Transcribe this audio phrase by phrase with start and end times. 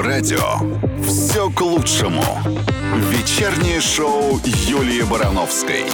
[0.00, 0.60] радио
[1.06, 2.24] все к лучшему.
[3.10, 5.84] Вечернее шоу Юлии Барановской.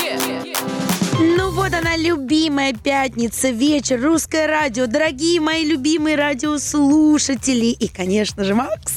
[1.19, 4.87] Ну вот она, любимая пятница, вечер, русское радио.
[4.87, 7.67] Дорогие мои любимые радиослушатели.
[7.67, 8.94] И, конечно же, Макс.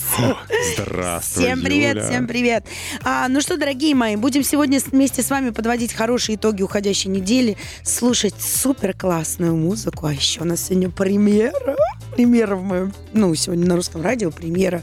[0.78, 2.08] Здравствуй, Всем привет, Юля.
[2.08, 2.66] всем привет.
[3.04, 7.58] А, ну что, дорогие мои, будем сегодня вместе с вами подводить хорошие итоги уходящей недели,
[7.84, 10.08] слушать супер классную музыку.
[10.08, 11.76] А еще у нас сегодня премьера.
[12.16, 14.82] Премьера в моем, ну, сегодня на русском радио премьера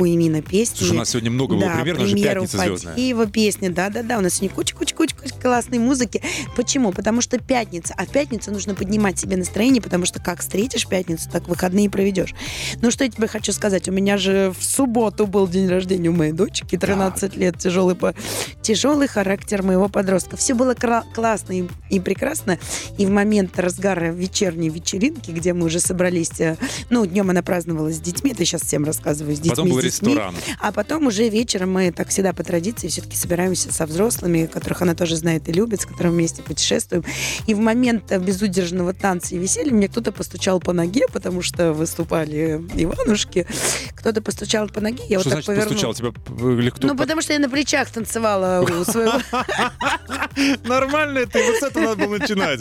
[0.00, 0.78] у Эмина песни.
[0.78, 2.94] Слушай, у нас сегодня много было да, премьер, но же премьера у пятница звездная.
[2.94, 6.22] Фатеева песни, да-да-да, у нас сегодня куча-куча-куча классной музыки.
[6.56, 6.92] Почему?
[6.92, 11.28] Потому что пятница, а в пятницу нужно поднимать себе настроение, потому что как встретишь пятницу,
[11.30, 12.34] так выходные проведешь.
[12.80, 16.12] Ну что я тебе хочу сказать, у меня же в субботу был день рождения у
[16.12, 18.14] моей дочки, 13 лет, тяжелый, по...
[18.62, 20.36] тяжелый характер моего подростка.
[20.36, 22.58] Все было кра- классно и, и прекрасно,
[22.96, 26.56] и в момент разгара вечерней вечеринки, где мы уже собрались, э,
[26.88, 29.82] ну, днем она праздновала с детьми, это сейчас всем рассказываю, с детьми, Потом был с
[29.82, 29.89] детьми.
[29.90, 30.34] Ресторан.
[30.60, 34.94] А потом уже вечером мы, так всегда по традиции, все-таки собираемся со взрослыми, которых она
[34.94, 37.04] тоже знает и любит, с которыми вместе путешествуем.
[37.46, 41.72] И в момент э, безудержного танца и веселья мне кто-то постучал по ноге, потому что
[41.72, 43.46] выступали Иванушки.
[43.94, 45.68] Кто-то постучал по ноге, я Что вот так значит повернула.
[45.68, 46.86] постучал тебя п- или кто?
[46.86, 49.12] Ну, потому что я на плечах танцевала у своего...
[50.64, 52.60] Нормально это, вот с этого надо было начинать.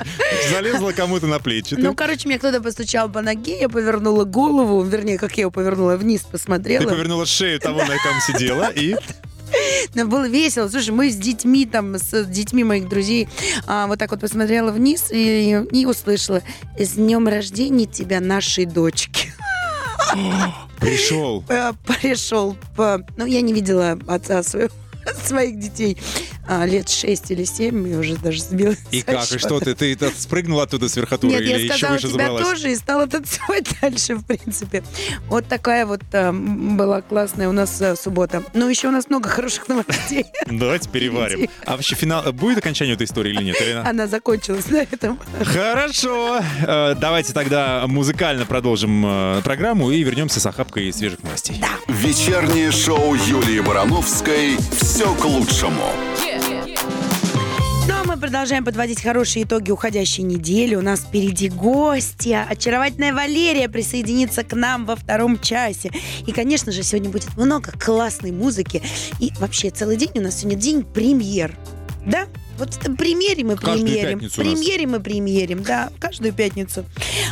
[0.52, 1.76] Залезла кому-то на плечи.
[1.78, 5.96] Ну, короче, мне кто-то постучал по ноге, я повернула голову, вернее, как я ее повернула,
[5.96, 6.90] вниз Ты посмотрела.
[7.20, 8.96] Повернула шею того, на ком сидела, и
[9.96, 10.70] Но было весело.
[10.70, 13.28] Слушай, мы с детьми, там, с детьми моих друзей,
[13.66, 16.42] а, вот так вот посмотрела вниз и, и услышала
[16.78, 19.34] «С днем рождения тебя, нашей дочки».
[20.80, 21.44] пришел.
[21.50, 24.72] Э, Пришел, ну, я не видела отца своего,
[25.26, 25.98] своих детей
[26.48, 28.80] а, лет 6 или 7, я уже даже сбилась.
[28.92, 29.24] И как?
[29.24, 29.40] И счета.
[29.40, 29.76] что ты?
[29.76, 32.44] Ты ты спрыгнула оттуда с верхотуры Нет, или я еще сказала выше тебя забралась?
[32.48, 34.84] тоже и стала танцевать дальше, в принципе.
[35.28, 38.44] Вот такая вот а, м, была классная у нас а, суббота.
[38.54, 40.26] Но еще у нас много хороших новостей.
[40.48, 41.50] Давайте переварим.
[41.66, 43.58] А вообще финал будет окончание этой истории или нет?
[43.86, 45.20] Она закончилась на этом.
[45.44, 46.40] Хорошо.
[46.66, 51.62] Э, Давайте тогда музыкально продолжим э, программу и вернемся с охапкой свежих новостей.
[51.88, 55.82] Вечернее шоу Юлии Барановской все к лучшему.
[57.88, 60.76] Ну, а мы продолжаем подводить хорошие итоги уходящей недели.
[60.76, 62.46] У нас впереди гостья.
[62.50, 65.92] Очаровательная Валерия присоединится к нам во втором часе.
[66.28, 68.82] И, конечно же, сегодня будет много классной музыки.
[69.22, 71.56] И вообще, целый день у нас сегодня день премьер.
[72.06, 72.28] Да?
[72.58, 74.20] Вот это премьерим и премьерим.
[74.20, 76.84] Премьерим и премьерим, да, каждую пятницу.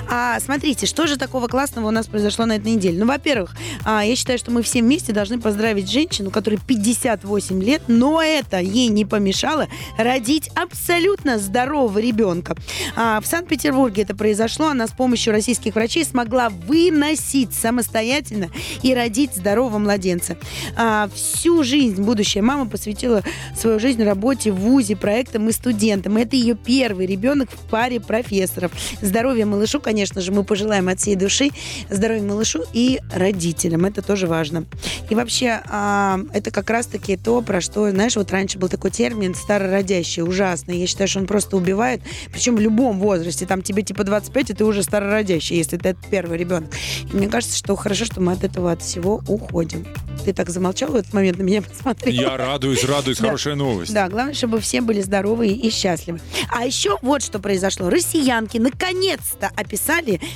[0.10, 2.98] А, смотрите, что же такого классного у нас произошло на этой неделе?
[2.98, 7.82] Ну, во-первых, а, я считаю, что мы все вместе должны поздравить женщину, которой 58 лет,
[7.88, 12.56] но это ей не помешало родить абсолютно здорового ребенка.
[12.96, 14.68] А, в Санкт-Петербурге это произошло.
[14.68, 18.50] Она с помощью российских врачей смогла выносить самостоятельно
[18.84, 20.38] и родить здорового младенца.
[20.78, 23.24] А, всю жизнь будущая мама посвятила
[23.58, 26.16] свою жизнь работе в ВУЗе, проектам и студентам.
[26.16, 28.72] Это ее первый ребенок в паре профессоров.
[29.02, 31.50] Здоровья малышу, конечно же, мы пожелаем от всей души.
[31.90, 33.86] Здоровья малышу и родителям.
[33.86, 34.66] Это тоже важно.
[35.10, 39.36] И вообще, а, это как раз-таки то, про что, знаешь, вот раньше был такой термин
[39.36, 40.80] старородящий, ужасный.
[40.80, 43.46] Я считаю, что он просто убивает, причем в любом возрасте.
[43.46, 46.70] Там тебе типа 25, и ты уже старородящий, если ты первый ребенок.
[47.12, 49.86] И мне кажется, что хорошо, что мы от этого от всего уходим.
[50.26, 52.14] Ты так замолчал в этот момент, на меня посмотрел.
[52.14, 53.94] Я радуюсь, радуюсь, хорошая новость.
[53.94, 56.20] Да, главное, чтобы все были здоровы и счастливы.
[56.50, 57.90] А еще вот что произошло.
[57.90, 59.87] Россиянки наконец-то описали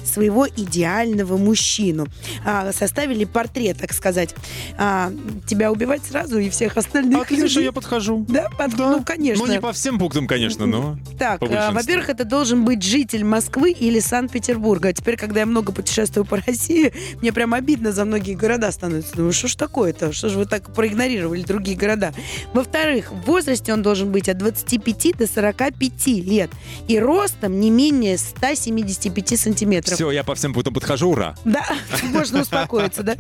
[0.04, 2.08] своего идеального мужчину.
[2.46, 4.36] А, составили портрет, так сказать.
[4.78, 5.12] А,
[5.48, 7.64] тебя убивать сразу и всех остальных Отлично, людей.
[7.66, 8.26] я подхожу.
[8.28, 9.46] Да, под- ну, конечно.
[9.46, 10.98] Ну, не по всем пунктам, конечно, но...
[11.20, 14.90] Так, а, во-первых, это должен быть житель Москвы или Санкт-Петербурга.
[14.90, 19.16] А теперь, когда я много путешествую по России, мне прям обидно за многие города становится.
[19.16, 20.12] Думаю, что ж такое-то?
[20.14, 22.14] Что же вы так проигнорировали другие города?
[22.54, 26.50] Во-вторых, в возрасте он должен быть от 25 до 45 лет.
[26.88, 29.96] И ростом не менее 175 сантиметров.
[29.96, 31.36] Все, я по всем пунктам подхожу, ура.
[31.46, 31.66] Да,
[32.04, 33.16] можно успокоиться, да.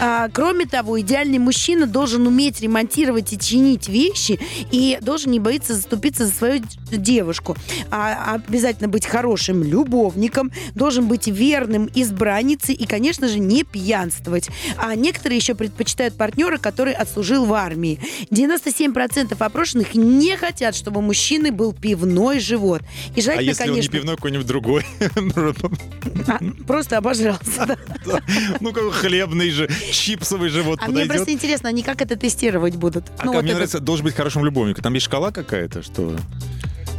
[0.00, 5.74] А, кроме того, идеальный мужчина должен уметь ремонтировать и чинить вещи и должен не боиться
[5.74, 7.56] заступиться за свою девушку.
[7.90, 14.48] А, обязательно быть хорошим любовником, должен быть верным избранницей и, конечно же, не пьянствовать.
[14.76, 18.00] А некоторые еще предпочитают партнера, который отслужил в армии.
[18.30, 22.82] 97% опрошенных не хотят, чтобы мужчины был пивной живот.
[23.14, 24.86] И А желательно, если он не конечно, пивной, какой-нибудь другой?
[26.26, 27.78] а, просто обожрался.
[28.06, 28.20] да.
[28.60, 33.06] Ну, как хлебный же, чипсовый живот А мне просто интересно, они как это тестировать будут?
[33.18, 34.82] А Ну, вот мне нравится, должен быть хорошим любовником.
[34.82, 36.16] Там есть шкала какая-то, что...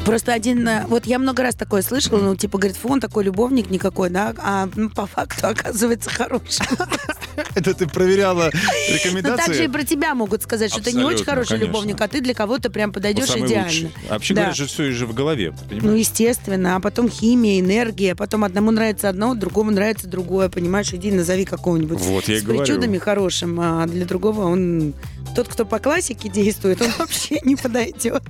[0.06, 3.70] Просто один, э, вот я много раз такое слышала, ну, типа, говорит, фон такой любовник
[3.70, 6.66] никакой, да, а ну, по факту оказывается хороший.
[7.56, 9.46] Это ты проверяла Ну, рекомендации?
[9.46, 12.22] так же и про тебя могут сказать, что ты не очень хороший любовник, а ты
[12.22, 13.92] для кого-то прям Он подойдешь идеально.
[14.10, 18.44] А вообще говорят, же все же в голове, Ну, естественно, а потом химия, энергия, потом
[18.44, 22.62] одному нравится одно, другому нравится другое, понимаешь, иди назови какого-нибудь Вот я с говорю.
[22.64, 24.94] причудами хорошим, а для другого он,
[25.36, 28.24] тот, кто по классике действует, он вообще не подойдет.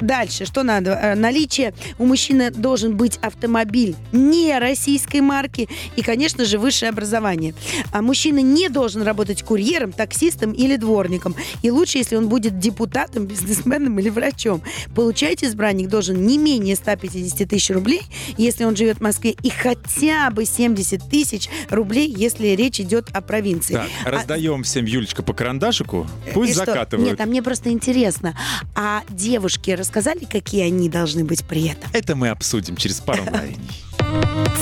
[0.00, 0.92] А, Дальше, что надо?
[0.92, 7.54] Э, Наличие у мужчины должен быть автомобиль не российской марки и, конечно же, высшее образование.
[7.92, 11.34] А мужчина не должен работать курьером, таксистом или дворником.
[11.62, 14.62] И лучше, если он будет депутатом, бизнесменом или врачом.
[14.94, 18.02] Получать избранник должен не менее 150 тысяч рублей,
[18.36, 23.20] если он живет в Москве, и хотя бы 70 тысяч рублей, если речь идет о
[23.20, 23.74] провинции.
[23.74, 26.66] Так, А- раздаем всем Юлечка по карандашику, пусть и что?
[26.66, 27.10] закатывают.
[27.10, 28.36] Нет, а мне просто интересно,
[28.74, 31.90] а девушки рассказали, какие они должны быть при этом?
[31.92, 33.58] Это мы обсудим через пару мгновений.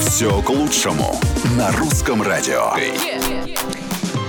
[0.00, 1.18] Все к лучшему
[1.56, 2.72] на русском радио.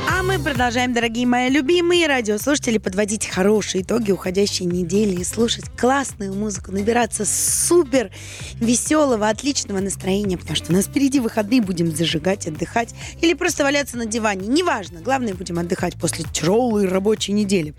[0.09, 6.33] А мы продолжаем, дорогие мои любимые радиослушатели, подводить хорошие итоги уходящей недели и слушать классную
[6.33, 8.09] музыку, набираться супер
[8.55, 13.97] веселого, отличного настроения, потому что у нас впереди выходные, будем зажигать, отдыхать или просто валяться
[13.97, 14.47] на диване.
[14.47, 17.75] Неважно, главное, будем отдыхать после тяжелой рабочей недели.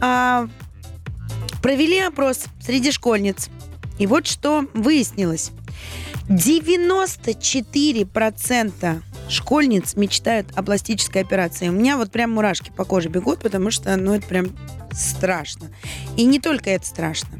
[0.00, 0.48] А,
[1.62, 3.48] провели опрос среди школьниц.
[3.98, 5.52] И вот что выяснилось.
[6.28, 11.68] 94% школьниц мечтают о пластической операции.
[11.68, 14.48] У меня вот прям мурашки по коже бегут, потому что, ну, это прям
[14.92, 15.70] страшно.
[16.16, 17.38] И не только это страшно.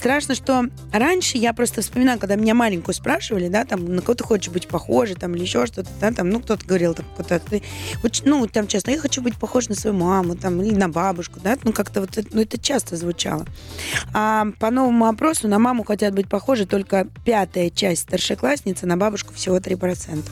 [0.00, 4.24] Страшно, что раньше я просто вспоминаю, когда меня маленькую спрашивали, да, там, на кого ты
[4.24, 7.42] хочешь быть похожей, там, или еще что-то, да, там, ну, кто-то говорил, там, кто-то,
[8.24, 11.58] ну, там часто, я хочу быть похожа на свою маму, там, или на бабушку, да,
[11.64, 13.44] ну, как-то вот, ну, это часто звучало.
[14.14, 19.34] А по новому опросу на маму хотят быть похожи только пятая часть старшеклассницы, на бабушку
[19.34, 20.24] всего 3%.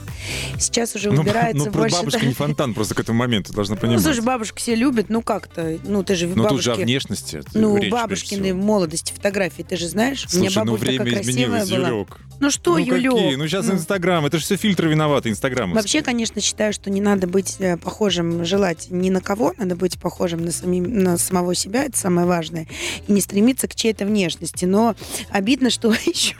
[0.57, 1.95] Сейчас уже Ну, убирается ну, больше...
[1.95, 2.25] бабушка да.
[2.25, 4.01] не фонтан просто к этому моменту, должна Ну, понимать.
[4.01, 7.43] слушай, бабушек все любят, ну как-то, ну ты же в Но тут же о внешности.
[7.53, 10.25] Ну, бабушкины молодости фотографии, ты же знаешь?
[10.33, 11.89] У меня Слушай, ну время изменилось, была.
[11.89, 12.17] Юлек.
[12.39, 13.13] Ну что, ну, Юлек?
[13.13, 13.35] какие?
[13.35, 14.25] Ну, сейчас Ну, Инстаграм.
[14.25, 15.73] Это же все фильтры виноваты, Инстаграм.
[15.73, 19.99] Вообще, конечно, считаю, что не надо быть э, похожим, желать ни на кого, надо быть
[19.99, 22.67] похожим на, самим, на самого себя, это самое важное,
[23.07, 24.65] и не стремиться к чьей-то внешности.
[24.65, 24.95] Но
[25.29, 26.35] обидно, что еще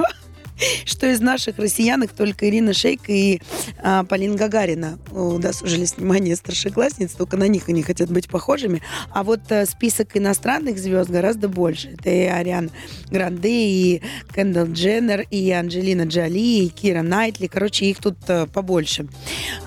[0.85, 3.41] что из наших россиянок только Ирина Шейк и
[3.81, 8.81] а, Полина Гагарина удосужились внимание старшеклассниц, только на них они хотят быть похожими.
[9.11, 11.89] А вот э, список иностранных звезд гораздо больше.
[11.89, 12.69] Это и Ариана
[13.09, 14.01] Гранде, и
[14.33, 17.47] Кендалл Дженнер, и Анджелина Джоли, и Кира Найтли.
[17.47, 19.07] Короче, их тут э, побольше.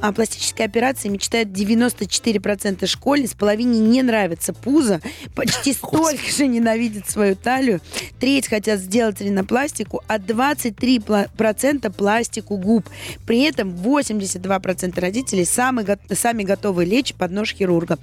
[0.01, 5.01] О пластической операции мечтают 94% школьниц, половине не нравится пузо,
[5.35, 7.81] почти столько же ненавидят свою талию,
[8.21, 10.19] треть хотят сделать ринопластику, а
[10.83, 12.89] 23% пластику губ.
[13.27, 17.99] При этом 82% родителей сами, сами готовы лечь под нож хирурга.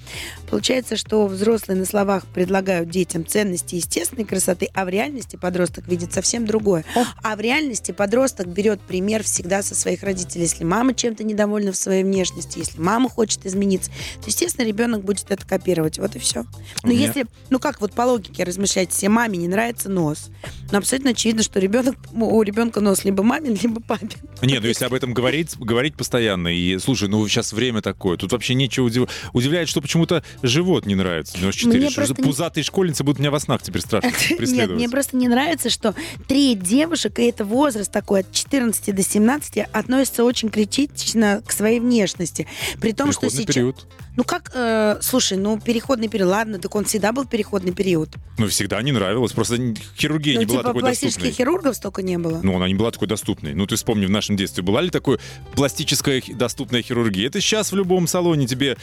[0.49, 6.13] Получается, что взрослые на словах предлагают детям ценности естественной красоты, а в реальности подросток видит
[6.13, 6.85] совсем другое.
[7.23, 10.43] А в реальности подросток берет пример всегда со своих родителей.
[10.43, 13.91] Если мама чем-то недовольна в своей внешности, если мама хочет измениться,
[14.21, 15.99] то, естественно, ребенок будет это копировать.
[15.99, 16.45] Вот и все.
[16.83, 20.29] Но меня- если, ну как вот по логике размышлять, если маме не нравится нос,
[20.71, 24.09] ну абсолютно очевидно, что ребенок, у ребенка нос либо мамин, либо папин.
[24.41, 28.31] Не, ну если об этом говорить, говорить постоянно, и слушай, ну сейчас время такое, тут
[28.31, 29.09] вообще нечего удив...
[29.33, 31.37] удивляет, что почему-то живот не нравится.
[31.37, 31.79] 94.
[31.79, 34.75] Мне Что просто не- пузатые школьницы будут меня во снах теперь страшно Нет, преследовать.
[34.75, 35.95] мне просто не нравится, что
[36.27, 41.79] треть девушек, и это возраст такой от 14 до 17, относятся очень критично к своей
[41.79, 42.47] внешности.
[42.79, 43.55] При том, что Переходный сейчас...
[43.55, 43.87] период.
[44.19, 48.09] Ну как, э, слушай, ну переходный период, ладно, так он всегда был переходный период.
[48.37, 49.31] Ну, всегда не нравилось.
[49.31, 49.55] Просто
[49.97, 51.31] хирургия ну не была типа такой пластических доступной.
[51.31, 52.41] хирургов столько не было.
[52.43, 53.53] Ну, она не была такой доступной.
[53.53, 55.21] Ну, ты вспомни, в нашем детстве была ли такой
[55.55, 57.27] пластическая доступная хирургия?
[57.27, 58.75] Это сейчас в любом салоне тебе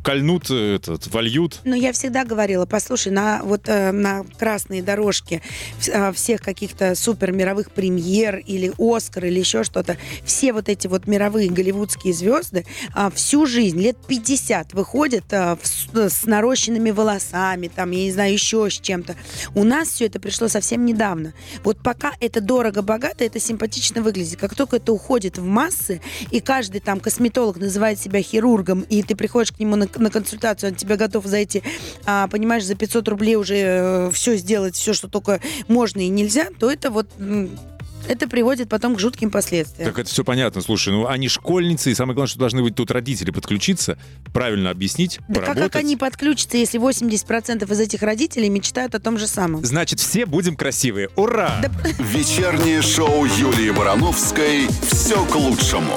[0.00, 1.60] кольнут, э, этот, вольют.
[1.64, 5.42] Но я всегда говорила, послушай, на вот э, на красные дорожки
[5.92, 11.06] а, всех каких-то супер мировых премьер или Оскар или еще что-то, все вот эти вот
[11.06, 17.68] мировые голливудские звезды а, всю жизнь, лет 50, выходят а, в с, с нарощенными волосами,
[17.68, 19.14] там, я не знаю, еще с чем-то.
[19.54, 21.34] У нас все это пришло совсем недавно.
[21.62, 24.40] Вот пока это дорого-богато, это симпатично выглядит.
[24.40, 26.00] Как только это уходит в массы,
[26.32, 30.70] и каждый там косметолог называет себя хирургом, и ты приходишь к нему на, на консультацию,
[30.70, 31.62] он тебя готов за эти,
[32.04, 36.68] а, понимаешь, за 500 рублей уже все сделать, все, что только можно и нельзя, то
[36.68, 37.06] это вот
[38.08, 39.88] это приводит потом к жутким последствиям.
[39.90, 40.60] Так это все понятно.
[40.60, 43.98] Слушай, ну они школьницы, и самое главное, что должны быть тут родители подключиться,
[44.32, 45.72] правильно объяснить, Да как, поработать.
[45.72, 49.64] как они подключатся, если 80% из этих родителей мечтают о том же самом?
[49.64, 51.08] Значит, все будем красивые.
[51.16, 51.60] Ура!
[51.98, 55.94] Вечернее шоу Юлии Барановской «Все к лучшему».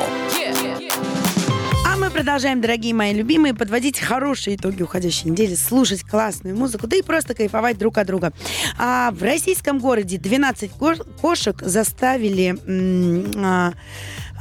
[2.15, 7.33] Продолжаем, дорогие мои любимые, подводить хорошие итоги уходящей недели, слушать классную музыку, да и просто
[7.33, 8.31] кайфовать друг от друга.
[8.77, 12.55] А в российском городе 12 ко- кошек заставили...
[13.37, 13.73] а,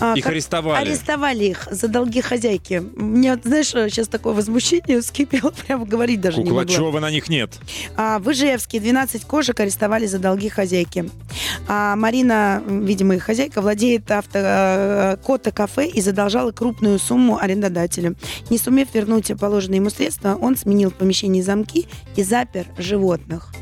[0.00, 0.86] а, Их арестовали.
[0.88, 2.82] Арестовали их за долги хозяйки.
[2.96, 6.62] Мне, знаешь, сейчас такое возмущение вскипело, прямо говорить даже не могла.
[6.62, 7.58] Куклачева на них нет.
[7.96, 11.08] А, в Ижевске 12 кошек арестовали за долги хозяйки.
[11.68, 18.16] А Марина, видимо, их хозяйка, владеет авто, э, кота-кафе и задолжала крупную сумму арендодателю.
[18.50, 21.86] Не сумев вернуть положенные ему средства, он сменил в помещении замки
[22.16, 23.52] и запер животных.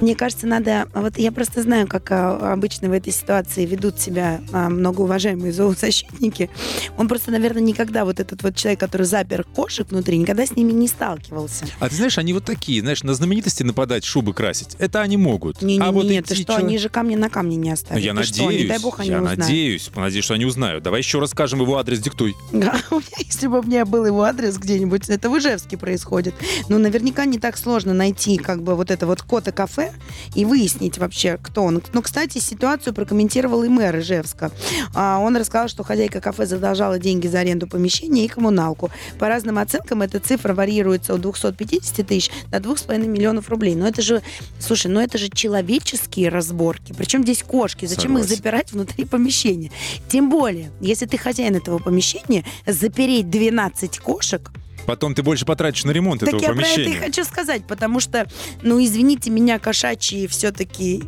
[0.00, 0.88] Мне кажется, надо...
[0.94, 6.48] Вот я просто знаю, как а, обычно в этой ситуации ведут себя а, многоуважаемые зоозащитники.
[6.96, 10.72] Он просто, наверное, никогда, вот этот вот человек, который запер кошек внутри, никогда с ними
[10.72, 11.66] не сталкивался.
[11.80, 14.74] А ты знаешь, они вот такие, знаешь, на знаменитости нападать, шубы красить.
[14.78, 15.60] Это они могут.
[15.62, 17.74] Не, не, а вот нет, ты что, чё- они же камни на камне не Ну,
[17.74, 18.02] оставят.
[18.02, 19.38] я Ты надеюсь, что, не дай бог они я узнают.
[19.38, 20.82] надеюсь, надеюсь, что они узнают.
[20.82, 22.34] Давай еще раз скажем его адрес, диктуй.
[22.52, 22.78] Да,
[23.18, 26.34] если бы у меня был его адрес где-нибудь, это в Ижевске происходит.
[26.68, 29.89] Но наверняка не так сложно найти как бы вот это вот кота-кафе
[30.34, 31.82] и выяснить вообще, кто он.
[31.92, 34.50] Но, кстати, ситуацию прокомментировал и мэр Ижевска.
[34.94, 38.90] А, Он рассказал, что хозяйка кафе задолжала деньги за аренду помещения и коммуналку.
[39.18, 43.74] По разным оценкам эта цифра варьируется от 250 тысяч до 2,5 миллионов рублей.
[43.74, 44.22] Но это же,
[44.58, 46.92] слушай, ну это же человеческие разборки.
[46.96, 47.86] Причем здесь кошки.
[47.86, 48.36] Зачем их Согласен.
[48.36, 49.70] запирать внутри помещения?
[50.08, 54.50] Тем более, если ты хозяин этого помещения, запереть 12 кошек,
[54.86, 57.00] Потом ты больше потратишь на ремонт так этого я про это и помещения.
[57.00, 58.26] хочу сказать, потому что,
[58.62, 61.02] ну, извините меня, кошачьи все-таки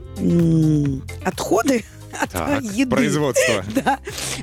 [1.25, 2.02] отходы от
[2.33, 2.91] Так, еды.
[2.91, 3.65] производство.
[3.75, 3.99] Да,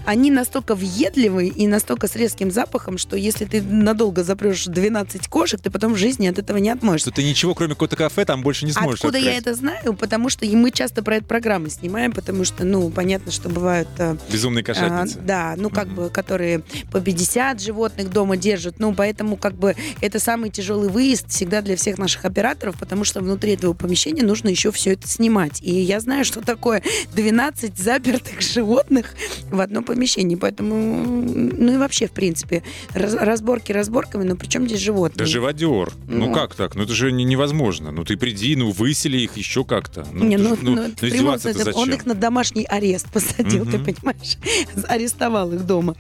[0.05, 5.59] они настолько въедливы и настолько с резким запахом, что если ты надолго запрешь 12 кошек,
[5.61, 7.09] ты потом в жизни от этого не отмоешься.
[7.09, 9.41] Что ты ничего, кроме кота-кафе, там больше не сможешь Откуда я открыть.
[9.47, 9.93] это знаю?
[9.93, 14.17] Потому что мы часто про это программы снимаем, потому что, ну, понятно, что бывают э,
[14.31, 15.19] Безумные а, кошатницы.
[15.19, 15.95] да, ну как Мгм.
[15.95, 18.79] бы, которые по 50 животных дома держат.
[18.79, 23.21] Ну, поэтому как бы это самый тяжелый выезд всегда для всех наших операторов, потому что
[23.21, 25.61] внутри этого помещения нужно еще все это снимать.
[25.61, 26.81] И я знаю, что такое
[27.13, 29.13] 12 запертых животных
[29.51, 30.35] в одном помещении.
[30.35, 32.63] Поэтому, ну и вообще, в принципе,
[32.93, 35.17] раз- разборки разборками, но причем здесь животные?
[35.19, 35.91] Да живодер.
[36.07, 36.27] Ну.
[36.27, 36.33] Ну.
[36.33, 36.75] как так?
[36.75, 37.91] Ну это же не- невозможно.
[37.91, 40.05] Ну ты приди, ну высели их еще как-то.
[40.13, 41.99] Ну, Не, ты ну, ну, ну, ну, издеваться-то смысле, он зачем?
[41.99, 43.85] их на домашний арест посадил, ты Мгм.
[43.85, 44.37] понимаешь?
[44.87, 45.95] Арестовал их дома.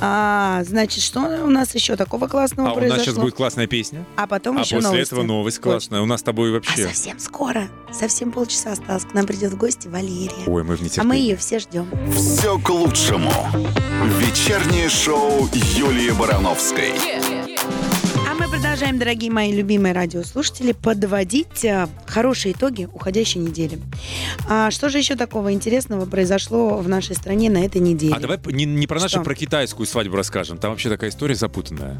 [0.00, 2.96] А, значит, что у нас еще такого классного А у произошло?
[2.98, 4.04] нас сейчас будет классная песня.
[4.16, 5.12] А потом а еще после новости.
[5.12, 6.00] этого новость классная.
[6.00, 6.86] У нас с тобой А вообще...
[6.88, 10.30] совсем скоро, совсем полчаса осталось, к нам придет в гости Валерия.
[10.46, 11.08] Ой, мы в а нетерпении.
[11.08, 11.88] мы ее все ждем.
[12.14, 13.32] «Все к лучшему».
[14.18, 16.92] Вечернее шоу Юлии Барановской.
[18.28, 23.78] А мы продолжаем, дорогие мои любимые радиослушатели, подводить а, хорошие итоги уходящей недели.
[24.48, 28.14] А что же еще такого интересного произошло в нашей стране на этой неделе?
[28.14, 29.20] А давай не, не про нашу, Что?
[29.20, 30.56] про китайскую свадьбу расскажем.
[30.56, 31.98] Там вообще такая история запутанная.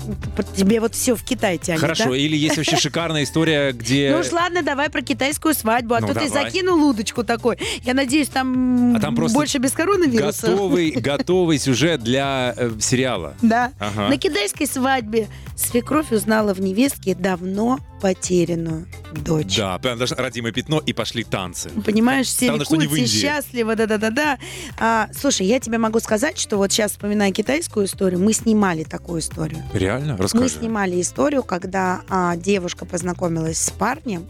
[0.56, 2.16] Тебе вот все в Китай тянет, Хорошо, да?
[2.16, 4.12] или есть вообще шикарная история, где...
[4.14, 6.44] Ну уж ладно, давай про китайскую свадьбу, а Ну, то ты давай.
[6.44, 7.58] закинул удочку такой.
[7.82, 10.46] Я надеюсь, там, А там просто больше без коронавируса.
[10.46, 13.34] Готовый, готовый сюжет для э, сериала.
[13.42, 13.72] Да.
[13.78, 14.08] Ага.
[14.08, 19.56] На китайской свадьбе свекровь узнала в невестке давно потерянную дочь.
[19.56, 21.70] Да, прям даже родимое пятно и пошли танцы.
[21.84, 24.38] Понимаешь, все Странно, что не в счастливы, да-да-да-да.
[24.78, 29.20] А, слушай, я тебе могу сказать, что вот сейчас, вспоминая китайскую историю, мы снимали такую
[29.20, 29.62] историю.
[29.72, 30.14] Реально?
[30.16, 30.48] Мы Расскажи.
[30.50, 34.26] снимали историю, когда а, девушка познакомилась с парнем,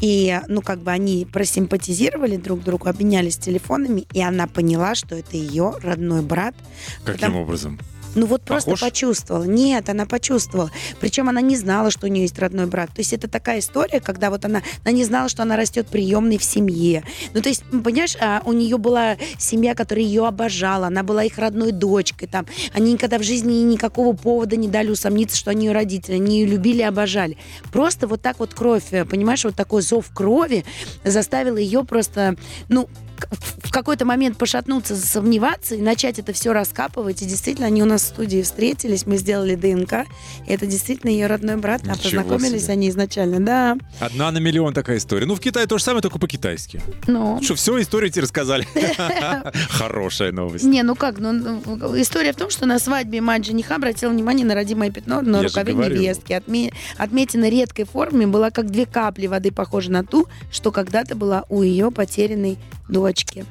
[0.00, 5.36] и, ну, как бы они просимпатизировали друг другу, обменялись телефонами, и она поняла, что это
[5.36, 6.54] ее родной брат.
[7.04, 7.80] Каким Потому- образом?
[8.16, 8.80] Ну вот просто Похож?
[8.80, 9.44] почувствовала.
[9.44, 10.70] Нет, она почувствовала.
[11.00, 12.88] Причем она не знала, что у нее есть родной брат.
[12.88, 16.38] То есть это такая история, когда вот она, она не знала, что она растет приемной
[16.38, 17.04] в семье.
[17.34, 21.36] Ну то есть, понимаешь, а, у нее была семья, которая ее обожала, она была их
[21.38, 22.26] родной дочкой.
[22.26, 22.46] Там.
[22.72, 26.14] Они никогда в жизни никакого повода не дали усомниться, что они ее родители.
[26.14, 27.36] Они ее любили и обожали.
[27.70, 30.64] Просто вот так вот кровь, э, понимаешь, вот такой зов крови
[31.04, 32.36] заставил ее просто,
[32.70, 32.88] ну,
[33.62, 37.22] в какой-то момент пошатнуться, сомневаться и начать это все раскапывать.
[37.22, 40.06] И действительно, они у нас в студии встретились, мы сделали ДНК.
[40.46, 41.82] И это действительно ее родной брат.
[41.84, 42.72] А Ничего познакомились себе.
[42.74, 43.76] они изначально, да.
[44.00, 45.26] Одна на миллион такая история.
[45.26, 46.80] Ну, в Китае то же самое, только по-китайски.
[47.06, 48.66] Ну, Что, все, историю тебе рассказали.
[49.70, 50.64] Хорошая новость.
[50.64, 54.46] не, ну как, ну, ну, история в том, что на свадьбе мать жениха обратила внимание
[54.46, 56.32] на родимое пятно на рукаве невестки.
[56.32, 61.44] Отме- отметина редкой форме была как две капли воды, похожа на ту, что когда-то была
[61.48, 62.58] у ее потерянной
[62.88, 63.44] дочки.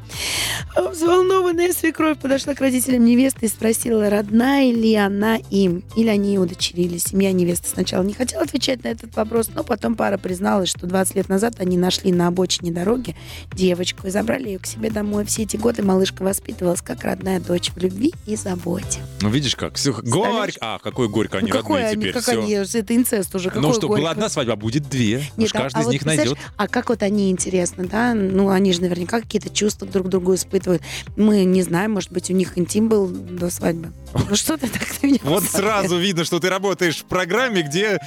[0.76, 6.98] Взволнованная свекровь подошла к родителям невесты и спросила, родная ли она им, или они удочерили.
[6.98, 11.16] Семья невесты сначала не хотела отвечать на этот вопрос, но потом пара призналась, что 20
[11.16, 13.16] лет назад они нашли на обочине дороги
[13.54, 15.26] девочку и забрали ее к себе домой.
[15.26, 19.00] Все эти годы малышка воспитывалась как родная дочь в любви и заботе.
[19.22, 20.58] Ну, видишь как, все горько.
[20.62, 22.14] А, какой горько, они ну, какой родные они, теперь.
[22.14, 22.42] как всё.
[22.42, 23.50] они, это инцест уже.
[23.54, 24.02] Ну какой что, горько.
[24.02, 25.24] была одна свадьба, будет две.
[25.38, 26.38] Нет, Уж а- каждый а из вот них найдет.
[26.58, 28.14] А как вот они, интересно, да?
[28.14, 30.82] Ну, они же наверняка какие-то чувства друг к другу испытывают.
[31.16, 33.92] Мы не знаем, может быть, у них интим был до свадьбы.
[34.30, 35.72] Ну что ты так на меня Вот посмотрел?
[35.72, 38.00] сразу видно, что ты работаешь в программе, где,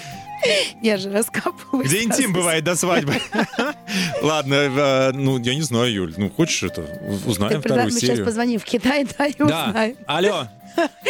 [0.83, 1.85] Я же раскапываю.
[1.85, 3.15] где интим бывает до свадьбы.
[4.23, 6.15] Ладно, э, ну, я не знаю, Юль.
[6.17, 6.83] Ну, хочешь это?
[7.27, 8.25] Узнаем Ты вторую мы сейчас серию.
[8.25, 9.67] позвоним в Китай, да, и Да.
[9.69, 9.97] узнаем.
[10.07, 10.49] Алло.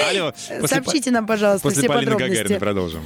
[0.09, 0.33] Алло.
[0.61, 2.35] После Сообщите нам, пожалуйста, После все Полины подробности.
[2.43, 3.05] Гагариной продолжим.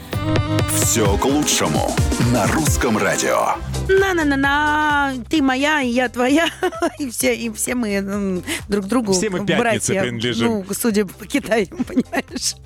[0.83, 1.95] Все к лучшему
[2.33, 3.55] на русском радио.
[3.89, 6.49] На-на-на-на, ты моя, и я твоя,
[6.99, 9.59] и все, и все мы друг другу Все мы пятнице
[9.93, 10.01] братья.
[10.03, 10.47] принадлежим.
[10.47, 12.57] Ну, судя по Китаю, понимаешь.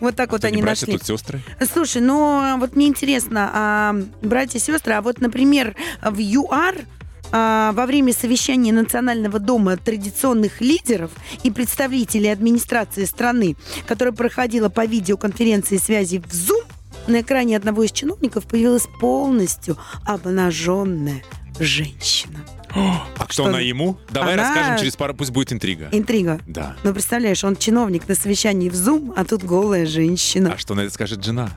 [0.00, 0.92] Вот так вот Что, не они нашли.
[0.92, 1.40] тут сестры?
[1.72, 6.76] Слушай, ну вот мне интересно, а, братья и сестры, а вот, например, в ЮАР
[7.32, 11.10] а, во время совещания Национального дома традиционных лидеров
[11.42, 16.64] и представителей администрации страны, которая проходила по видеоконференции связи в Zoom,
[17.06, 21.22] на экране одного из чиновников появилась полностью обнаженная
[21.58, 22.44] женщина.
[22.74, 23.44] А кто Что?
[23.46, 23.98] она ему?
[24.10, 25.88] Давай Она- расскажем через пару, пусть будет интрига.
[25.92, 26.40] Интрига.
[26.46, 26.76] Да.
[26.84, 30.52] Ну, представляешь, он чиновник на совещании в Zoom, а тут голая женщина.
[30.54, 31.50] А что на это скажет жена?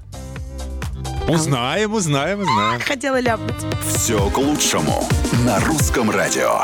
[1.27, 2.81] Узнаем, узнаем, узнаем.
[2.81, 3.55] Хотела ляпнуть.
[3.95, 5.07] Все к лучшему
[5.45, 6.63] на русском радио.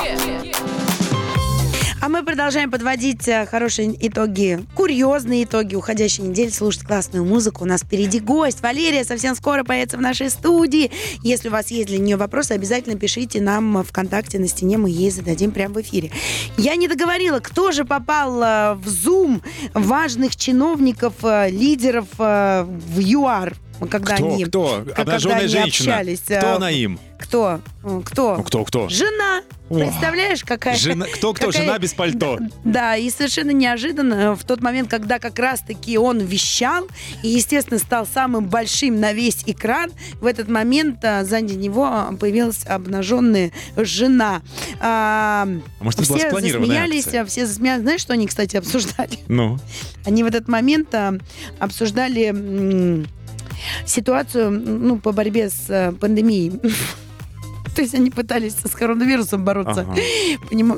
[2.01, 7.65] А мы продолжаем подводить э, хорошие итоги, курьезные итоги уходящей недели, слушать классную музыку.
[7.65, 8.61] У нас впереди гость.
[8.61, 10.91] Валерия совсем скоро появится в нашей студии.
[11.23, 15.11] Если у вас есть для нее вопросы, обязательно пишите нам ВКонтакте на стене, мы ей
[15.11, 16.09] зададим прямо в эфире.
[16.57, 19.41] Я не договорила, кто же попал э, в Zoom
[19.73, 23.57] важных чиновников, э, лидеров в ЮАР,
[23.91, 24.83] когда Кто, они, кто?
[24.87, 25.95] когда Обнаженная они женщина.
[25.95, 26.21] общались.
[26.21, 26.97] Кто она им?
[27.19, 27.59] Кто?
[27.83, 28.37] Э, Кто?
[28.37, 28.89] Ну, кто, кто?
[28.89, 29.41] Жена.
[29.69, 29.75] О.
[29.77, 30.75] Представляешь, какая...
[30.75, 31.47] Жена, кто, кто?
[31.47, 32.39] какая- Жена без пальто.
[32.63, 36.87] Да, и совершенно неожиданно в тот момент, когда как раз-таки он вещал
[37.21, 39.91] и, естественно, стал самым большим на весь экран,
[40.21, 44.41] в этот момент а, сзади него а, появилась обнаженная жена.
[44.79, 45.47] А,
[45.79, 47.25] А может, это была все спланированная засмеялись, акция?
[47.25, 47.81] все засмеялись.
[47.83, 49.19] Знаешь, что они, кстати, обсуждали?
[49.27, 49.59] Ну,
[50.05, 51.13] Они в этот момент а,
[51.59, 53.05] обсуждали
[53.85, 56.53] ситуацию ну, по борьбе с пандемией.
[57.75, 59.81] То есть они пытались с коронавирусом бороться.
[59.81, 59.95] ага.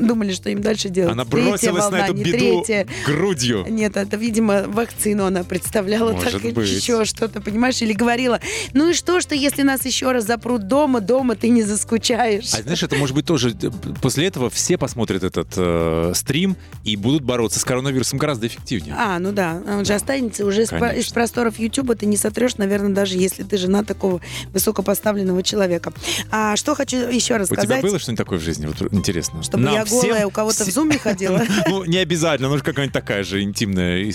[0.01, 1.13] Думали, что им дальше делать.
[1.13, 2.88] Она Третья бросилась волна, на эту не беду третья.
[3.06, 3.65] грудью.
[3.69, 6.69] Нет, это, видимо, вакцину она представляла Может так или быть.
[6.69, 8.39] еще что-то, понимаешь, или говорила,
[8.73, 12.54] ну и что, что если нас еще раз запрут дома, дома ты не заскучаешь.
[12.54, 13.69] А знаешь, это может быть тоже э,
[14.01, 18.95] после этого все посмотрят этот э, стрим и будут бороться с коронавирусом гораздо эффективнее.
[18.97, 20.99] А, ну да, он же останется уже Конечно.
[20.99, 24.21] из просторов Ютуба, ты не сотрешь, наверное, даже если ты жена такого
[24.54, 25.93] высокопоставленного человека.
[26.32, 27.65] А что хочу еще У рассказать?
[27.65, 28.65] тебя было что-нибудь такое в жизни?
[28.65, 29.44] Вот интересно.
[29.44, 31.41] Чтобы Нам я голая всем- у кого-то в зуме ходила?
[31.67, 34.12] Ну, не обязательно, ну, какая-нибудь такая же интимная,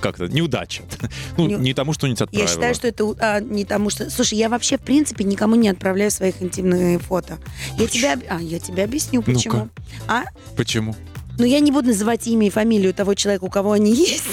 [0.00, 0.82] как-то, неудача.
[1.36, 2.48] Ну, Не- тому, что нибудь Я отправила.
[2.48, 4.10] считаю, что это а, не тому, что...
[4.10, 7.38] Слушай, я вообще, в принципе, никому не отправляю своих интимные фото.
[7.78, 9.68] Я тебе, об- а, я тебе объясню, почему.
[10.08, 10.24] А?
[10.56, 10.94] Почему?
[11.38, 14.24] Ну, я не буду называть имя и фамилию того человека, у кого они есть.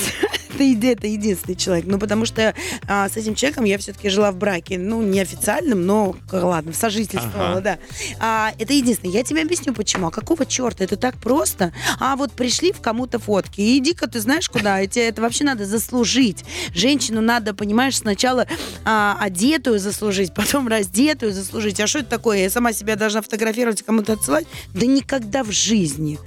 [0.58, 1.86] Это, еди- это единственный человек.
[1.88, 2.54] Ну, потому что
[2.88, 4.78] а, с этим человеком я все-таки жила в браке.
[4.78, 7.62] Ну, не официальном, но, ладно, сожительствовала, Ага.
[7.62, 7.78] да.
[8.20, 9.13] А, это единственное.
[9.13, 10.08] Я тебе объясню, почему.
[10.08, 10.84] А какого черта?
[10.84, 11.72] Это так просто.
[12.00, 13.62] А вот пришли в кому-то фотки.
[13.62, 14.82] И иди-ка ты знаешь куда.
[14.82, 16.43] И тебе это вообще надо заслужить.
[16.74, 18.48] Женщину надо, понимаешь, сначала
[18.86, 21.80] а, одетую заслужить, потом раздетую заслужить.
[21.80, 22.39] А что это такое?
[22.39, 24.48] Я сама себя должна фотографировать и кому-то отсылать?
[24.74, 26.17] Да никогда в жизни.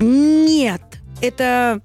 [0.00, 0.82] Нет.
[1.20, 1.80] Это,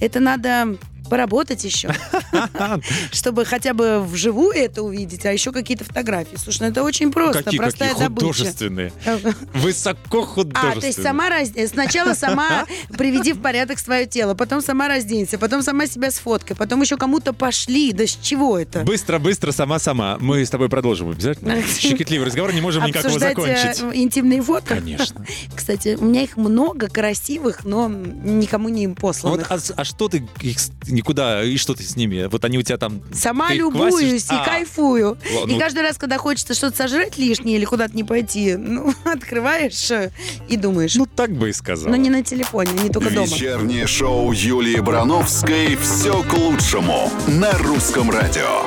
[0.00, 0.76] это надо
[1.12, 1.94] поработать еще,
[3.12, 6.36] чтобы хотя бы вживую это увидеть, а еще какие-то фотографии.
[6.36, 8.26] Слушай, ну это очень просто, Какие, простая какие добыча.
[8.28, 8.92] художественные.
[9.52, 10.78] Высоко художественные.
[10.78, 11.50] А, то есть сама раз...
[11.68, 12.64] сначала сама
[12.96, 17.34] приведи в порядок свое тело, потом сама разденься, потом сама себя сфоткай, потом еще кому-то
[17.34, 17.92] пошли.
[17.92, 18.80] Да с чего это?
[18.80, 20.16] Быстро-быстро, сама-сама.
[20.18, 21.62] Мы с тобой продолжим обязательно.
[21.62, 23.82] Щекотливый разговор, не можем никак его э, закончить.
[23.94, 24.76] интимные фото?
[24.76, 25.26] Конечно.
[25.54, 29.50] Кстати, у меня их много красивых, но никому не Вот, посланных.
[29.50, 30.58] а, с- а что ты их
[31.02, 32.26] никуда, и что ты с ними?
[32.30, 33.02] Вот они у тебя там...
[33.12, 34.30] Сама ты любуюсь квасишь?
[34.30, 35.18] и А, кайфую.
[35.34, 38.94] Ладно, И ну- каждый раз, когда хочется что-то сожрать лишнее или куда-то не пойти, ну,
[39.04, 40.10] открываешь э,
[40.48, 40.94] и думаешь.
[40.94, 41.90] Ну, так бы и сказал.
[41.90, 43.26] Но не на телефоне, не только дома.
[43.26, 48.62] Вечернее шоу Юлии Барановской «Все к лучшему» на русском радио.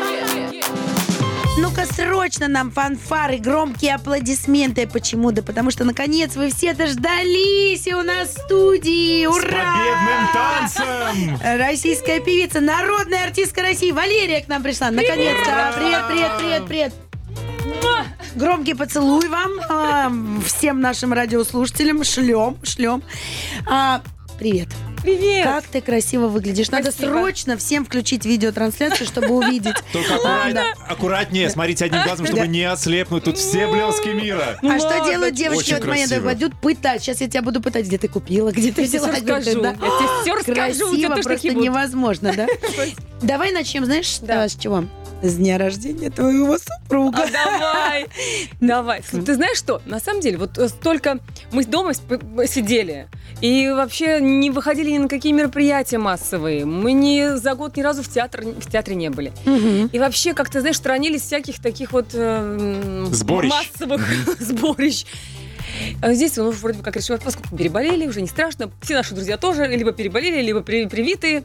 [1.58, 4.88] Ну-ка, срочно нам фанфары, громкие аплодисменты.
[4.88, 5.32] Почему?
[5.32, 9.26] Да потому что, наконец, вы все дождались и у нас в студии.
[9.26, 9.95] Ура!
[10.86, 11.40] Танцем!
[11.42, 14.92] Российская певица, народная артистка России Валерия к нам пришла.
[14.92, 15.74] Наконец-то.
[15.76, 16.94] Привет, привет, привет, привет.
[18.36, 20.12] Громкий поцелуй вам, а,
[20.46, 22.04] всем нашим радиослушателям.
[22.04, 23.02] Шлем, шлем.
[23.66, 24.02] А,
[24.38, 24.68] привет.
[25.06, 25.44] Привет!
[25.46, 26.72] Как ты красиво выглядишь.
[26.72, 27.12] Надо Спасибо.
[27.12, 29.76] срочно всем включить видеотрансляцию, чтобы увидеть.
[29.94, 33.24] Только аккуратнее, аккуратнее, смотрите одним глазом, чтобы не ослепнуть.
[33.24, 34.58] Тут все блески мира.
[34.64, 36.24] А что ладно, делают девочки очень в этот момент?
[36.26, 37.04] Пойдут пытать.
[37.04, 37.86] Сейчас я тебя буду пытать.
[37.86, 39.10] Где ты купила, где ты взяла?
[39.10, 40.56] Я тебе всё расскажу.
[40.56, 42.48] Красиво, просто невозможно, да?
[43.22, 44.50] Давай начнем, знаешь, Да.
[44.50, 44.86] с чего?
[45.26, 47.24] С дня рождения твоего супруга.
[47.24, 48.06] А, давай,
[48.62, 49.02] давай.
[49.02, 49.82] Ты знаешь что?
[49.86, 51.20] На самом деле, вот э, столько
[51.52, 53.08] мы дома сидели
[53.42, 56.66] и вообще не выходили ни на какие мероприятия массовые.
[56.66, 59.34] Мы ни за год ни разу в театр в театре не были.
[59.46, 59.88] Мгм.
[59.92, 63.50] И вообще, как ты знаешь, сторонились всяких таких вот э, Сборищ.
[63.50, 64.02] массовых
[64.40, 65.06] сборищ.
[66.02, 68.72] А Здесь, ну, вроде бы как решила, поскольку переболели, уже не страшно.
[68.82, 71.44] Все наши друзья тоже либо переболели, либо при- привитые.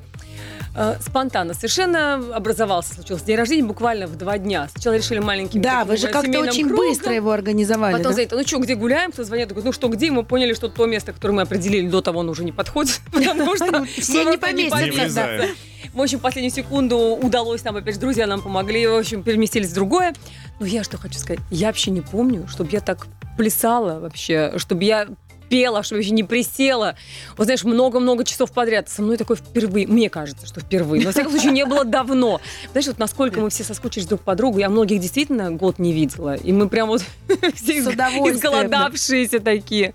[0.74, 4.68] Э, Спонтанно совершенно образовался, случился день рождения буквально в два дня.
[4.70, 6.88] Сначала решили маленьким Да, вы же э, как-то очень кругом.
[6.88, 7.92] быстро его организовали.
[7.92, 8.16] Потом да?
[8.16, 9.10] за это, ну что, где гуляем?
[9.10, 10.10] Кто звонит, такой, ну что, где?
[10.10, 13.00] Мы поняли, что то место, которое мы определили до того, оно уже не подходит.
[13.12, 15.46] Потому что Ну, все мы не поместятся,
[15.92, 19.70] в общем, в последнюю секунду удалось нам, опять же, друзья нам помогли, в общем, переместились
[19.70, 20.14] в другое.
[20.60, 24.84] Но я что хочу сказать, я вообще не помню, чтобы я так плясала вообще, чтобы
[24.84, 25.08] я
[25.50, 26.96] пела, чтобы вообще не присела.
[27.36, 28.88] Вот знаешь, много-много часов подряд.
[28.88, 29.86] Со мной такое впервые.
[29.86, 31.02] Мне кажется, что впервые.
[31.02, 32.40] Но, во всяком случае, не было давно.
[32.70, 34.58] Знаешь, вот насколько мы все соскучились друг по другу.
[34.58, 36.36] Я многих действительно год не видела.
[36.36, 37.02] И мы прям вот
[37.54, 39.92] все изголодавшиеся такие.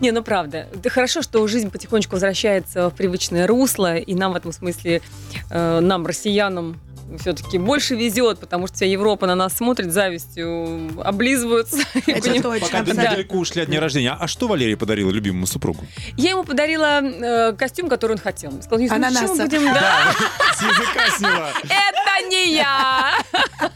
[0.00, 0.68] Не, ну правда.
[0.82, 3.96] Да хорошо, что жизнь потихонечку возвращается в привычное русло.
[3.96, 5.02] И нам в этом смысле,
[5.50, 6.80] э, нам, россиянам,
[7.18, 11.76] все-таки больше везет, потому что вся Европа на нас смотрит завистью, облизываются.
[12.06, 12.66] Это Поним- точно.
[12.68, 13.10] Пока Да.
[13.10, 14.16] далеко ушли от дня рождения.
[14.18, 15.84] А что Валерия подарила любимому супругу?
[16.16, 18.52] Я ему подарила э, костюм, который он хотел.
[18.62, 19.42] Сказала, «Юсь, ну Ананаса.
[19.44, 20.12] будем, да?
[20.56, 21.50] С языка сняла.
[21.64, 23.12] Это не я!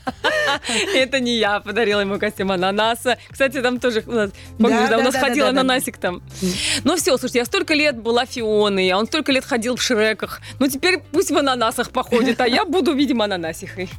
[0.95, 3.19] Это не я подарила ему костюм ананаса.
[3.31, 5.61] Кстати, там тоже у нас, помнишь, Да, да, у нас да, ходил да, да, да.
[5.61, 6.23] ананасик там.
[6.85, 10.41] Ну все, слушайте, я столько лет была Фионой, а он столько лет ходил в Шреках.
[10.59, 13.89] Ну теперь пусть в ананасах походит, а я буду, видимо, ананасихой.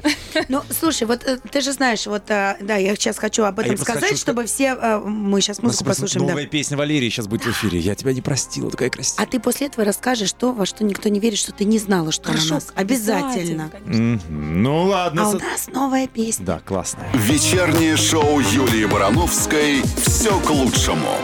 [0.49, 3.63] Ну, слушай, вот э, ты же знаешь, вот, э, да, я сейчас хочу об А
[3.63, 4.77] этом сказать, хочу чтобы все...
[4.79, 6.33] э, Мы сейчас музыку послушаем, да.
[6.33, 7.79] Новая песня Валерии сейчас будет в эфире.
[7.79, 9.25] Я тебя не простила, такая красивая.
[9.25, 12.11] А ты после этого расскажешь то, во что никто не верит, что ты не знала,
[12.11, 12.71] что она нас.
[12.75, 13.71] Обязательно.
[13.85, 14.21] Мгм.
[14.63, 15.23] Ну ладно.
[15.23, 16.45] А у нас новая песня.
[16.47, 17.11] Да, классная.
[17.13, 21.17] Вечернее шоу Юлии Барановской «Все к лучшему».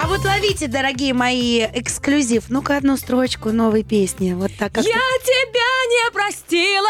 [0.00, 2.44] А вот ловите, дорогие мои, эксклюзив.
[2.48, 4.34] Ну-ка, одну строчку новой песни.
[4.34, 6.88] Вот так как Я тебя не простила,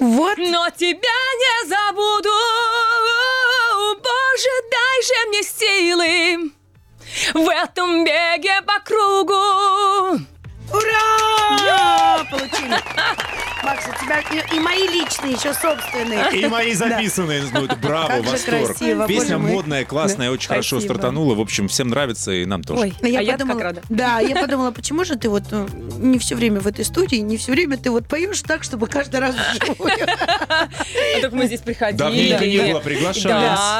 [0.00, 0.36] Вот.
[0.36, 0.96] но тебя
[1.38, 2.30] не забуду.
[4.02, 6.50] Боже, дай же мне силы
[7.34, 10.24] в этом беге по кругу.
[10.72, 12.26] Ура!
[12.32, 13.21] Получили.
[13.62, 16.32] Макс, у тебя и, и мои личные, еще собственные.
[16.32, 17.42] И мои записанные.
[17.52, 18.66] Ну, это браво, Как же восторг.
[18.76, 21.34] красиво, Песня модная, классная, очень хорошо стартанула.
[21.34, 22.82] В общем, всем нравится, и нам тоже.
[22.82, 23.82] Ой, Ну, а я как рада.
[23.88, 25.66] Да, я подумала, почему же ты вот э,
[25.98, 29.20] не все время в этой студии, не все время ты вот поешь так, чтобы каждый
[29.20, 29.92] раз вживую.
[31.16, 31.98] А только мы здесь приходили.
[31.98, 32.80] Давненько не было,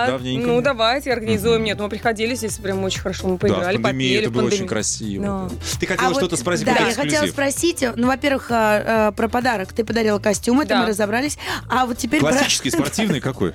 [0.06, 1.64] Давненько ну давайте организуем.
[1.64, 4.20] Нет, мы приходили здесь прям очень хорошо, мы поиграли, попели.
[4.20, 5.50] это было очень красиво.
[5.80, 9.28] Ты хотела А что-то вот, спросить Да, я хотела спросить, ну, во-первых, а, а, про
[9.28, 9.71] подарок.
[9.74, 10.82] Ты подарила костюм, это Да.
[10.82, 11.38] мы разобрались.
[11.68, 12.20] А вот теперь...
[12.20, 13.54] про- Классический, спортивный какой?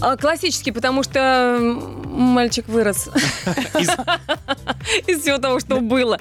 [0.00, 1.58] А, классический, потому что
[2.06, 3.08] мальчик вырос
[3.74, 3.90] Из-
[5.08, 6.18] из всего того, что было.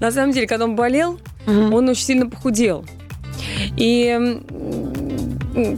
[0.00, 2.84] На самом деле, когда он болел, он очень сильно похудел.
[3.76, 4.40] И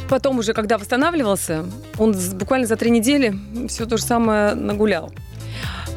[0.08, 1.64] потом уже, когда восстанавливался,
[1.98, 3.34] он буквально за три недели
[3.68, 5.12] все то же самое нагулял.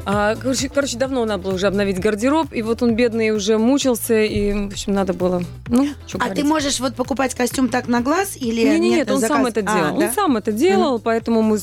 [0.05, 4.19] А, короче, короче, давно надо было уже обновить гардероб, и вот он бедный уже мучился,
[4.23, 8.01] и, в общем, надо было, ну, что А ты можешь вот покупать костюм так на
[8.01, 9.37] глаз или нет, нет, нет, он заказ?
[9.37, 9.99] сам это А, делал.
[9.99, 10.05] да?
[10.07, 11.59] Он сам это делал, поэтому мы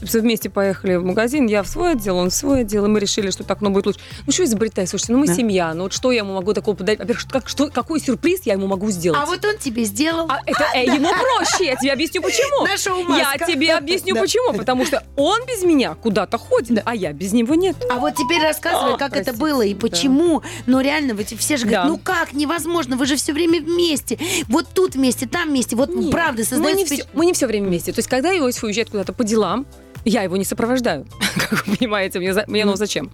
[0.00, 1.46] вместе поехали в магазин.
[1.46, 3.86] Я в свой отдел, он в свой отдел, и мы решили, что так, ну, будет
[3.86, 4.00] лучше.
[4.26, 4.88] Ну, что изобретать?
[4.88, 5.34] Слушайте, ну, мы Да.
[5.34, 7.00] семья, ну, вот что я ему могу такого подарить?
[7.00, 9.20] Во-первых, как, что, какой сюрприз я ему могу сделать?
[9.22, 10.26] А вот он тебе сделал.
[10.30, 12.64] А это э, ему проще, я тебе объясню почему.
[12.66, 14.20] Наша Я тебе объясню Да.
[14.22, 14.54] почему.
[14.54, 17.71] Потому что он без меня куда-то ходит, а я без него нет.
[17.90, 19.80] А вот теперь рассказывай, А, как это было и да.
[19.80, 20.42] почему.
[20.66, 21.88] Ну, реально, вы все же говорят, Да.
[21.88, 24.18] ну как, невозможно, вы же все время вместе.
[24.48, 25.76] Вот тут вместе, там вместе.
[25.76, 27.92] Вот Нет, правда, мы создается не, впечат- все, мы не все время вместе.
[27.92, 29.66] То есть, когда Иосиф уезжает куда-то по делам,
[30.04, 31.06] я его не сопровождаю.
[31.36, 33.10] как вы понимаете, мне, за- мне ну зачем?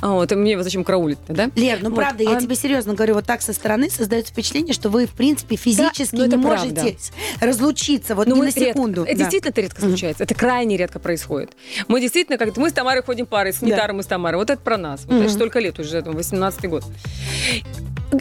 [0.00, 1.50] Вот, мне его зачем караулить да?
[1.54, 4.74] Лер, ну Вот, правда, я а- тебе серьезно говорю, вот так со стороны создается впечатление,
[4.74, 6.64] что вы, в принципе, физически ну это не правда.
[6.82, 6.96] можете
[7.40, 9.02] разлучиться, вот Ну, ни на секунду.
[9.02, 9.24] редко- это Да.
[9.24, 10.24] действительно это редко случается.
[10.24, 11.52] Это крайне редко происходит.
[11.88, 14.38] Мы действительно, как мы с Тамарой ходим парой, с Нитаром и с Тамарой.
[14.38, 15.02] Вот это про нас.
[15.04, 15.28] Вот это Мгм.
[15.30, 16.84] столько лет уже, там, 18 год.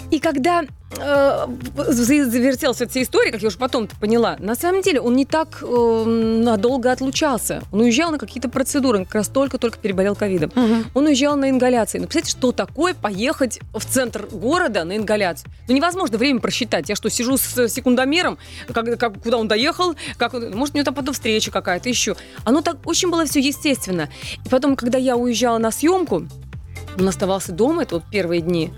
[0.09, 0.63] И когда
[0.97, 1.45] э,
[1.87, 5.59] за- завертелась эта история, как я уже потом поняла, на самом деле он не так
[5.61, 7.61] э, надолго отлучался.
[7.71, 10.51] Он уезжал на какие-то процедуры, он как раз только-только переболел ковидом.
[10.55, 10.85] Мгм.
[10.95, 11.99] Он уезжал на ингаляции.
[11.99, 15.51] Ну, представляете, что такое поехать в центр города на ингаляцию?
[15.67, 16.89] Ну, невозможно время просчитать.
[16.89, 18.37] Я что, сижу с секундомером,
[18.73, 22.15] как, как- куда он доехал, как, он- может, у него там потом встреча какая-то еще.
[22.45, 24.09] Оно так очень было все естественно.
[24.43, 26.25] И потом, когда я уезжала на съемку,
[26.97, 28.71] он оставался дома, это вот первые дни.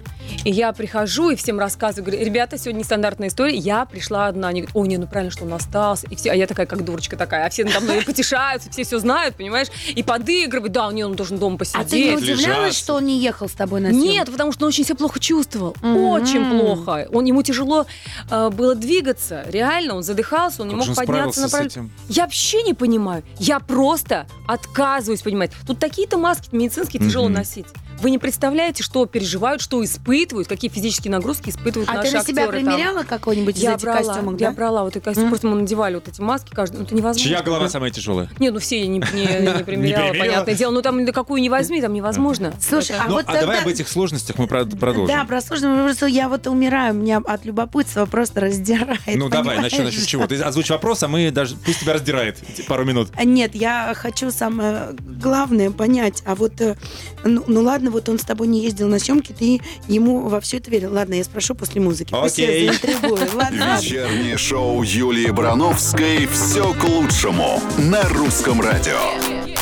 [0.43, 4.47] И я прихожу и всем рассказываю, говорю, ребята, сегодня нестандартная история, я пришла одна.
[4.47, 6.07] Они говорят, о, не, ну правильно, что он остался.
[6.07, 8.99] И все, а я такая, как дурочка такая, а все надо мной потешаются, все все
[8.99, 9.67] знают, понимаешь?
[9.95, 11.81] И подыгрывают, да, не, он должен дома посидеть.
[11.81, 14.07] А ты не удивлялась, что он не ехал с тобой на съемку?
[14.07, 15.75] Нет, потому что он очень себя плохо чувствовал.
[15.81, 15.97] Мгм.
[15.97, 17.07] Очень плохо.
[17.11, 17.85] Он, ему тяжело
[18.29, 19.45] э, было двигаться.
[19.49, 21.91] Реально, он задыхался, он не Как мог он подняться на этим?
[22.09, 23.23] Я вообще не понимаю.
[23.39, 25.51] Я просто отказываюсь понимать.
[25.67, 27.33] Тут такие-то маски медицинские тяжело Мгм.
[27.35, 27.67] носить.
[28.01, 32.23] Вы не представляете, что переживают, что испытывают, какие физические нагрузки испытывают А наши ты на
[32.23, 32.73] себя актеры там.
[32.73, 34.55] примеряла какой-нибудь из Я этих брала, костюмов, я да?
[34.55, 37.29] брала вот эти костюмы, просто мы надевали вот эти маски каждый, ну это невозможно.
[37.29, 38.29] Чья голова самая тяжелая?
[38.39, 38.99] Не, ну все я не, не,
[39.57, 40.13] не примеряла, примеряла?
[40.13, 40.71] понятное дело.
[40.71, 42.53] Ну там какую не возьми, там невозможно.
[42.61, 45.07] Слушай, а Ну, вот а давай об этих сложностях мы прод- продолжим.
[45.07, 46.09] Да, про вопрос.
[46.09, 48.99] Я вот умираю, меня от любопытства просто раздирает.
[49.07, 50.27] Ну давай, начнем, с чего?
[50.27, 51.55] Ты озвучь вопрос, а мы даже...
[51.55, 53.09] Пусть тебя раздирает пару минут.
[53.15, 56.23] А Нет, я хочу самое главное понять.
[56.25, 56.75] А вот, э,
[57.23, 60.57] ну, ну ладно, вот он с тобой не ездил на съемки, ты ему во все
[60.57, 60.93] это верил.
[60.93, 62.13] Ладно, я спрошу после музыки.
[62.13, 62.69] Окей.
[62.69, 69.54] Вечернее шоу Юлии Брановской «Все к лучшему» на русском радио.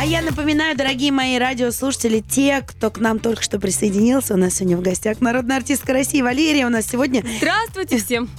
[0.00, 4.54] А я напоминаю, дорогие мои радиослушатели, те, кто к нам только что присоединился, у нас
[4.54, 6.64] сегодня в гостях народная артистка России Валерия.
[6.64, 8.30] У нас сегодня Здравствуйте всем.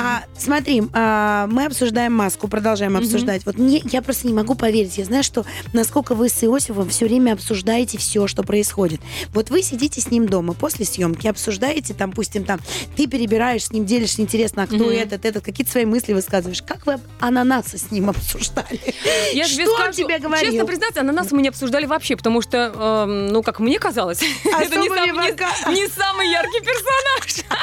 [0.00, 3.46] А, смотри, а, мы обсуждаем маску, продолжаем обсуждать.
[3.46, 4.98] Вот мне, я просто не могу поверить.
[4.98, 9.00] Я знаю, что насколько вы с Иосифом все время обсуждаете все, что происходит.
[9.32, 12.58] Вот вы сидите с ним дома после съемки, обсуждаете, там, пустим, там,
[12.96, 14.88] ты перебираешь с ним, делишься, интересно, а кто Мгм.
[14.88, 16.62] этот, этот, какие-то свои мысли высказываешь.
[16.62, 18.80] Как вы ананасы с ним обсуждали?
[19.32, 20.50] Я тебе что он скажу, тебе говорил?
[20.50, 22.56] Честно признаться, ананас мы не обсуждали вообще, потому что,
[23.06, 27.60] эм, ну, как мне казалось, это не бока- не- не самый яркий персонаж.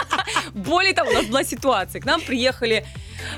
[0.53, 2.01] Более того, у нас была ситуация.
[2.01, 2.85] К нам приехали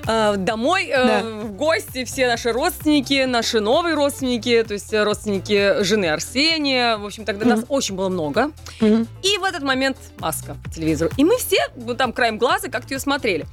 [0.07, 1.21] э, домой э, Да.
[1.23, 6.97] в гости все наши родственники, наши новые родственники, то есть э, родственники жены Арсения.
[6.97, 8.51] В общем, тогда нас очень было много.
[8.81, 9.07] Мгм.
[9.23, 11.11] И в этот момент маска по телевизору.
[11.17, 13.45] И мы все вот там краем глаза как-то ее смотрели.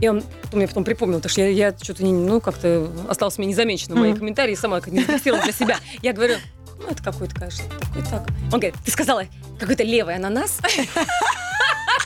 [0.00, 3.96] И он я потом припомнил, потому что я, я что-то, ну, как-то осталось мне незамечено
[3.96, 4.18] мои Мгм.
[4.18, 5.78] комментарии, сама как не зафиксировала для себя.
[6.02, 6.36] Я говорю,
[6.78, 8.26] ну, это какой-то, конечно, такой так.
[8.44, 9.24] Он говорит, ты сказала,
[9.58, 10.60] какой-то левый ананас?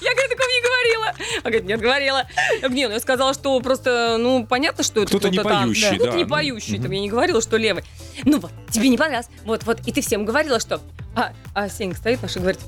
[0.01, 1.15] Я, говорю, такого не говорила.
[1.37, 2.27] Он говорит, нет, говорила.
[2.69, 6.11] Не, ну я сказала, что просто, ну, понятно, что это Кто-то не там, поющий, Кто-то
[6.11, 7.85] да, не ну, поющий, там, я не говорила, что левый.
[8.25, 9.29] Ну вот, тебе не понравилось.
[9.45, 10.81] Вот, вот, и ты всем говорила, что...
[11.15, 12.59] А, а Сенька стоит наш и говорит,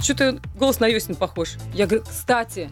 [0.00, 1.54] что-то голос на Йосин похож.
[1.74, 2.70] Я говорю, кстати,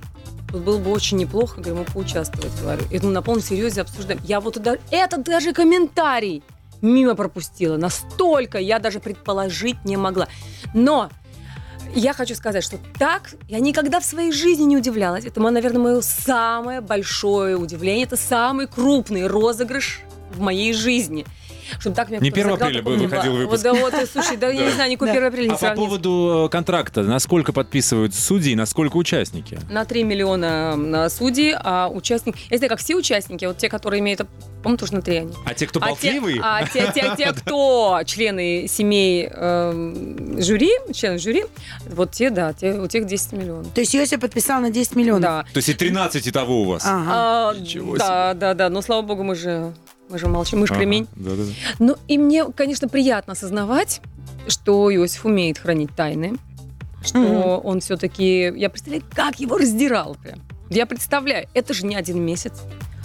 [0.53, 2.83] было бы очень неплохо, говорю, мы поучаствовать, говорю.
[2.91, 4.21] И мы на полном серьезе обсуждаем.
[4.25, 6.43] Я вот туда, это даже комментарий
[6.81, 7.77] мимо пропустила.
[7.77, 10.29] Настолько я даже предположить не могла.
[10.75, 11.11] Но
[11.95, 15.25] я хочу сказать, что так я никогда в своей жизни не удивлялась.
[15.25, 18.05] Это, наверное, мое самое большое удивление.
[18.05, 21.27] Это самый крупный розыгрыш в моей жизни.
[21.79, 23.65] Чтобы так меня Не кто-то 1 сыграл, апреля бы такого не выходил выпуск.
[23.65, 25.13] Вот, да, вот, и, слушай, да, я не знаю, никакой Да.
[25.15, 29.59] 1 апреля не А по поводу контракта, насколько подписывают судьи, насколько участники?
[29.71, 32.37] на 3 миллиона на судьи, а участник...
[32.51, 34.21] Я знаю, как все участники, вот те, которые имеют...
[34.63, 35.33] По-моему, тоже на 3 они.
[35.45, 36.41] А те, кто А те, болтливые?
[36.43, 41.45] а те, те- те, кто члены семей эм, жюри, члены жюри,
[41.89, 43.73] вот те, да, те, у тех 10 миллионов.
[43.73, 45.23] То есть Иосиф подписал на 10 миллионов?
[45.23, 45.45] Да.
[45.53, 46.83] То есть и 13 и того у вас.
[46.85, 47.11] Ага.
[47.11, 47.55] А,
[47.99, 49.73] да, да, да, но слава богу, мы же,
[50.09, 51.07] мы же молчим, мы же Ага, кремень.
[51.17, 51.51] да-да-да.
[51.79, 54.01] Ну, и мне, конечно, приятно осознавать,
[54.47, 56.37] что Иосиф умеет хранить тайны,
[57.03, 57.67] что Мгм.
[57.67, 58.53] он все-таки...
[58.57, 60.41] Я представляю, как его раздирал прям.
[60.71, 62.53] Я представляю, это же не один месяц.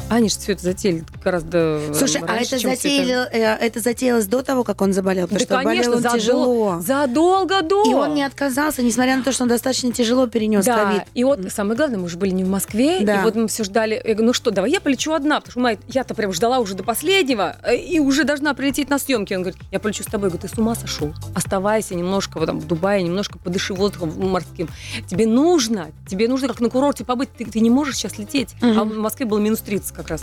[0.09, 3.79] Они же все это затеяли гораздо Слушай, а раньше, это, чем всё это- э, это
[3.79, 5.27] затеялось до того, как он заболел?
[5.27, 6.81] Потому Да, что конечно, болел он задол- тяжело.
[6.81, 7.89] Задолго до.
[7.89, 11.01] И он не отказался, несмотря на то, что он достаточно тяжело перенес да, ковид.
[11.15, 13.21] и вот самое главное, мы уже были не в Москве, Да.
[13.21, 13.95] и вот мы все ждали.
[13.95, 16.83] Я говорю, ну что, давай я полечу одна, потому что я-то прям ждала уже до
[16.83, 19.33] последнего, э, и уже должна прилететь на съемки.
[19.33, 20.27] Он говорит, я полечу с тобой.
[20.27, 21.11] Я говорю, ты с ума сошел?
[21.33, 24.67] Оставайся немножко вот там в Дубае, немножко подыши воздухом морским.
[25.07, 28.49] Тебе нужно, тебе нужно как на курорте побыть, ты, ты не можешь сейчас лететь.
[28.61, 28.79] Мгм.
[28.79, 30.21] А в Москве было минус 30 как раз.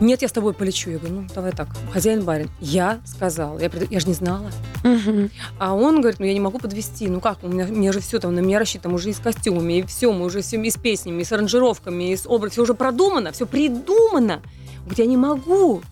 [0.00, 0.90] Нет, я с тобой полечу.
[0.90, 2.50] Я говорю, ну, давай так, хозяин барин.
[2.60, 4.50] Я сказала, я, пред- я же не знала.
[4.82, 5.30] Мгм.
[5.58, 7.08] А он говорит, ну я не могу подвести.
[7.08, 9.18] Ну как, у меня, у меня же все там на меня рассчитано, уже и с
[9.18, 12.50] костюмами, и все, мы уже все и с песнями, и с аранжировками, и с образом,
[12.50, 14.42] все уже продумано, все придумано.
[14.80, 15.82] Говорит, я не могу.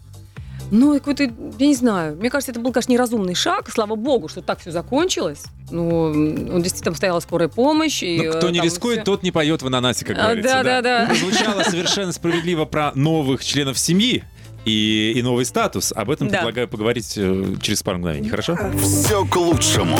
[0.71, 4.29] Ну, и какой-то, я не знаю, мне кажется, это был, конечно, неразумный шаг, слава богу,
[4.29, 5.43] что так все закончилось.
[5.71, 8.03] Ну, он действительно стояла скорая помощь.
[8.03, 9.05] И, Ну, кто э, не там рискует, всё.
[9.05, 10.53] тот не поет в ананасе, как А, говорится.
[10.53, 11.07] да, да, да.
[11.07, 14.25] Прозвучало совершенно справедливо про новых членов семьи
[14.65, 15.93] и, и новый статус.
[15.95, 16.39] Об этом Да.
[16.39, 18.57] предлагаю поговорить э, через пару мгновений, хорошо?
[18.81, 19.99] Все к лучшему.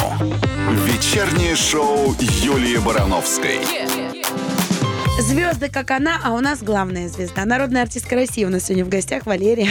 [0.87, 3.59] Вечернее шоу Юлии Барановской.
[5.21, 7.45] Звезды, как она, а у нас главная звезда.
[7.45, 9.69] Народная артистка России у нас сегодня в гостях, Валерия.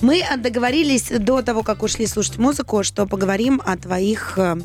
[0.00, 4.56] Мы договорились до того, как ушли слушать музыку, что поговорим о твоих э,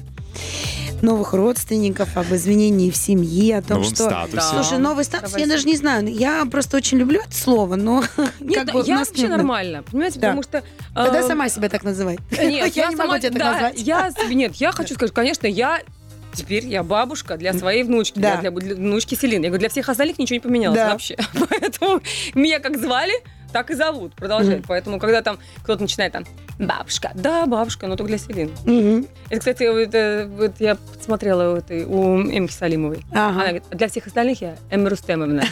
[1.02, 4.06] новых родственников, об изменении в семье, о том, Новом что...
[4.06, 4.36] статусе.
[4.38, 4.42] Да.
[4.42, 6.08] Слушай, новый статус, Давай я даже не знаю.
[6.08, 8.04] Я просто очень люблю это слово, но
[8.40, 10.28] Нет, как бы у я нас вообще не- нормально, понимаете, Да.
[10.30, 10.64] потому что...
[10.96, 12.18] Тогда э, сама себя так называй.
[12.32, 13.80] Нет, я не могу сама- тебя так да, назвать.
[13.82, 15.82] Я, нет, я хочу сказать, конечно, я
[16.34, 18.38] теперь я бабушка для своей внучки, Да.
[18.38, 19.46] для, для внучки Селины.
[19.46, 20.92] Я говорю, для всех остальных ничего не поменялось Да.
[20.92, 21.18] вообще.
[21.50, 22.02] Поэтому
[22.36, 23.14] меня как звали,
[23.52, 24.14] так и зовут.
[24.16, 24.60] Продолжать.
[24.60, 24.66] Мгм.
[24.68, 26.26] Поэтому, когда там кто-то начинает там,
[26.60, 28.52] бабушка, да, бабушка, но только для Селины.
[28.66, 29.08] Мгм.
[29.30, 33.04] Это, кстати, вот, э, вот я посмотрела у, этой, у Эмки Салимовой.
[33.12, 33.40] Она Ага.
[33.42, 35.44] говорит, для всех остальных я Эмма Рустемовна.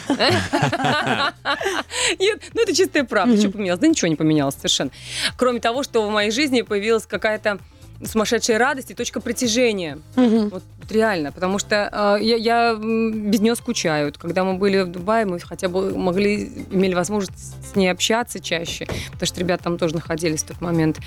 [2.18, 3.36] Нет, ну это чистая правда.
[3.36, 3.80] Что поменялось?
[3.80, 4.90] Да ничего не поменялось совершенно.
[5.36, 7.58] Кроме того, что в моей жизни появилась какая-то
[8.04, 9.98] сумасшедшая радость и точка притяжения.
[10.16, 10.48] Мгм.
[10.50, 14.06] Вот реально, потому что э, я, я, без нее скучаю.
[14.06, 18.40] Вот Когда мы были в Дубае, мы хотя бы могли, имели возможность с ней общаться
[18.40, 20.98] чаще, потому что ребята там тоже находились в тот момент.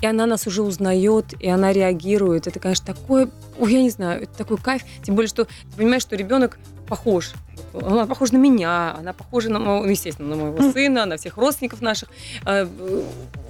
[0.00, 2.46] И она нас уже узнает, и она реагирует.
[2.46, 4.82] Это, конечно, такое, ой, я не знаю, это такой кайф.
[5.02, 7.32] Тем более, что ты понимаешь, что ребенок похож.
[7.74, 11.36] Она похожа на меня, она похожа на моего, ну, естественно, на моего сына, на всех
[11.36, 12.08] родственников наших.
[12.46, 12.66] Э,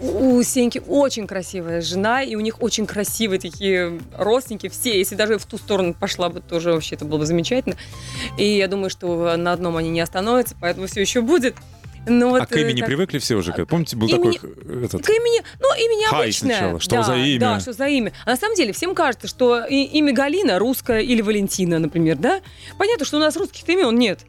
[0.02, 4.98] У Сеньки очень красивая жена, и у них очень красивые такие родственники все.
[4.98, 7.76] Если даже в ту сторону пошла бы, тоже вообще это было бы замечательно.
[8.36, 11.54] И я думаю, что на одном они не остановятся, поэтому все еще будет.
[12.08, 13.52] Но вот, а к имени э, так- привыкли все уже?
[13.52, 15.04] Помните, был Имени- такой э, этот...
[15.04, 16.80] к имени, ну, имя Хай сначала.
[16.80, 17.40] Что да, за имя?
[17.40, 18.12] Да, что за имя.
[18.24, 22.40] А на самом деле всем кажется, что имя Галина русское или Валентина, например, да?
[22.78, 24.20] Понятно, что у нас русских имен нет.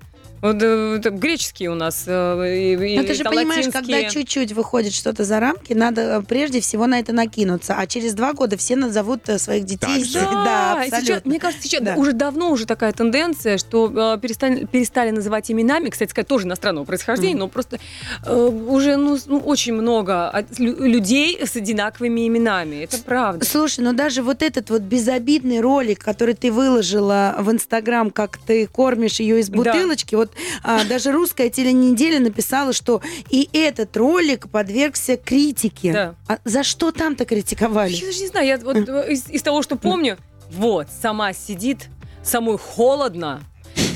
[0.42, 2.04] Вот, э, это греческие у нас.
[2.08, 6.22] э, и- и Но ты же понимаешь, когда чуть-чуть выходит что-то за рамки, надо э,
[6.22, 7.76] прежде всего на это накинуться.
[7.78, 9.80] А через два года все назовут э, своих детей.
[10.02, 10.20] Так же.
[10.20, 11.30] Да, и сейчас, абсолютно.
[11.30, 11.96] мне кажется, сейчас Да.
[11.96, 16.86] уже давно уже такая тенденция, что э, перестали, перестали называть именами, кстати сказать, тоже иностранного
[16.86, 17.40] происхождения, Мгм.
[17.40, 17.80] но просто
[18.26, 22.84] э, уже ну, ну, очень много от- людей с одинаковыми именами.
[22.84, 23.46] Это правда.
[23.46, 28.68] Слушай, ну даже вот этот вот безобидный ролик, который ты выложила в Инстаграм, как ты
[28.68, 29.58] кормишь ее из Да.
[29.58, 35.94] бутылочки, вот а, даже русская теленеделя написала, что и этот ролик подвергся критике.
[35.94, 36.16] Да.
[36.28, 37.94] А за что там-то критиковали?
[37.94, 40.18] Я даже не знаю, я вот э, из, из того, что помню,
[40.52, 41.90] вот, сама сидит,
[42.24, 43.42] самой холодно,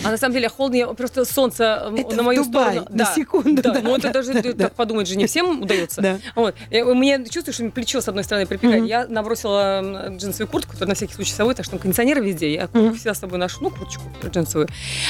[0.04, 2.98] а на самом деле холодно, я просто солнце Это на мою Дубае, сторону.
[2.98, 4.54] на секунду, Да, да, ну это да, даже да, да.
[4.66, 6.02] так подумать же не всем удается.
[6.02, 6.20] Да.
[6.36, 6.56] Вот.
[6.72, 8.86] Мне чувствую, что плечо с одной стороны припекает.
[8.86, 12.54] Я набросила джинсовую куртку, на всякий случай с собой, так что там кондиционеры везде.
[12.54, 14.68] Я всегда с собой ношу, ну, курточку джинсовую.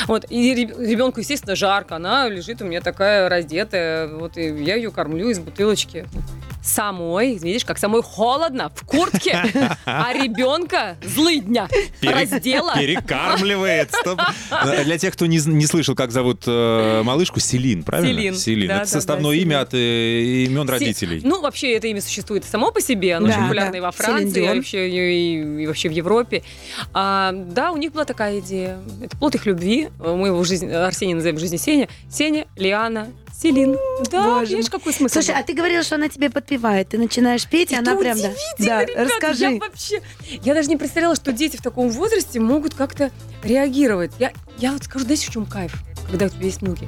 [0.07, 0.25] Вот.
[0.29, 1.95] И реб- ребенку, естественно, жарко.
[1.95, 4.07] Она лежит у меня такая раздетая.
[4.07, 6.05] Вот, и я ее кормлю из бутылочки.
[6.63, 9.37] Самой, видишь, как самой холодно, в куртке,
[9.85, 11.67] а ребенка злыдня
[11.99, 12.73] Пере- раздела.
[12.75, 13.91] Перекармливает.
[13.93, 14.19] Стоп.
[14.65, 18.33] Э, Для тех, кто не, слышал, как зовут э, малышку, Селин, правильно?
[18.37, 18.67] Селин.
[18.69, 19.61] Да, Это да, составное да, имя Селин.
[19.61, 21.21] от э, имен родителей.
[21.23, 23.15] Ну, вообще, это имя существует само по себе.
[23.15, 23.77] Оно Да, очень популярно да.
[23.77, 26.43] и во Франции, и вообще, и, и вообще в Европе.
[26.93, 28.77] А, да, у них была такая идея.
[29.01, 29.89] Это плод их любви.
[29.99, 31.89] Мы его в жизни, Арсений называем в жизни Сеня.
[32.09, 33.09] Сеня, Лиана,
[33.43, 33.77] Селин.
[34.09, 35.15] Да, боже видишь, какой смысл.
[35.15, 36.87] Слушай, а ты говорила, что она тебе подпевает.
[36.89, 38.17] Ты начинаешь петь, и она прям...
[38.57, 39.43] Да, Ребята, расскажи.
[39.43, 40.01] Я вообще...
[40.43, 43.11] Я даже не представляла, что дети в таком возрасте могут как-то
[43.43, 44.13] реагировать.
[44.17, 45.73] Я, я вот скажу, знаете, в чем кайф,
[46.09, 46.87] когда у тебя есть внуки?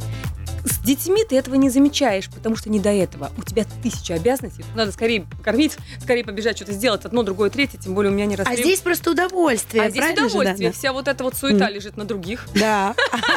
[0.66, 3.32] С детьми ты этого не замечаешь, потому что не до этого.
[3.38, 4.66] У тебя тысяча обязанностей.
[4.76, 7.06] Надо скорее кормить, скорее побежать что-то сделать.
[7.06, 7.78] Одно, другое, третье.
[7.78, 8.54] Тем более у меня не росли.
[8.54, 10.40] А здесь просто удовольствие, А здесь правильно же, да?
[10.40, 10.72] удовольствие.
[10.72, 12.96] Вся вот эта вот суета лежит на других, Да.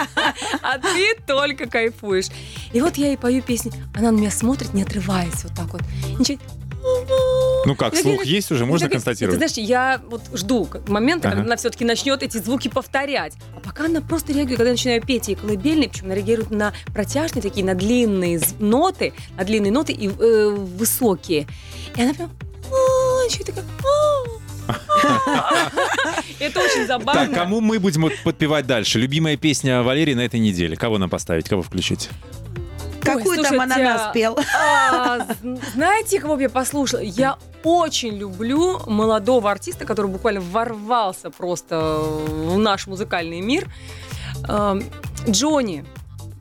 [0.62, 2.28] а ты только кайфуешь.
[2.72, 3.72] И вот я ей пою песни.
[3.94, 5.82] Она на меня смотрит, не отрываясь вот так вот.
[6.08, 6.40] И начинает
[7.68, 9.36] Ну как, Я слух говорю, есть уже, можно Это, констатировать?
[9.36, 11.36] знаешь, я вот жду момента, Ага.
[11.36, 13.34] когда она все-таки начнет эти звуки повторять.
[13.54, 16.72] А пока она просто реагирует, когда я начинаю петь ей колыбельные, причем она реагирует на
[16.94, 21.46] протяжные такие, на длинные ноты, на длинные ноты и э, высокие.
[21.94, 22.30] И она прям...
[23.28, 23.64] Ещё такая.
[26.38, 27.34] Это очень Так, забавно.
[27.34, 28.98] кому мы будем подпевать дальше?
[28.98, 30.74] Любимая песня Валерии на этой неделе.
[30.76, 32.08] Кого нам поставить, кого включить?
[33.16, 34.38] Какую там слушайте, ананас пел?
[34.58, 35.18] а,
[35.74, 37.00] знаете, кого я послушала?
[37.00, 43.68] Я очень люблю молодого артиста, который буквально ворвался просто в наш музыкальный мир.
[44.48, 44.82] Эм,
[45.28, 45.84] Джонни.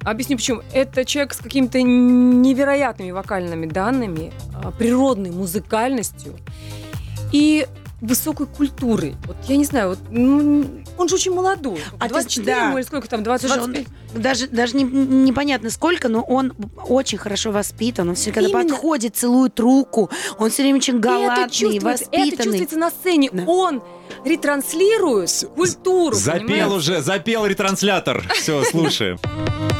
[0.03, 0.61] Объясню почему.
[0.73, 6.35] Это человек с какими-то невероятными вокальными данными, а, природной музыкальностью
[7.31, 7.67] и
[7.99, 9.15] высокой культурой.
[9.25, 10.65] Вот я не знаю, вот, ну,
[10.97, 11.79] он же очень молодой.
[11.99, 12.65] А ты- 24 да.
[12.67, 14.21] ему или сколько там, 20, Слушай, он 25?
[14.21, 16.53] Даже, даже не- непонятно сколько, но он
[16.87, 18.09] очень хорошо воспитан.
[18.09, 18.69] Он все когда Именно.
[18.69, 20.09] подходит, целует руку.
[20.39, 22.31] Он все время очень И это галантный, чувствуется, это воспитанный.
[22.43, 23.29] чувствуется на сцене.
[23.31, 23.43] Да.
[23.45, 23.81] Он
[24.25, 26.15] ретранслирует культуру.
[26.15, 26.75] Запел понимаете?
[26.75, 28.25] уже, запел ретранслятор.
[28.33, 29.19] Все, слушаем.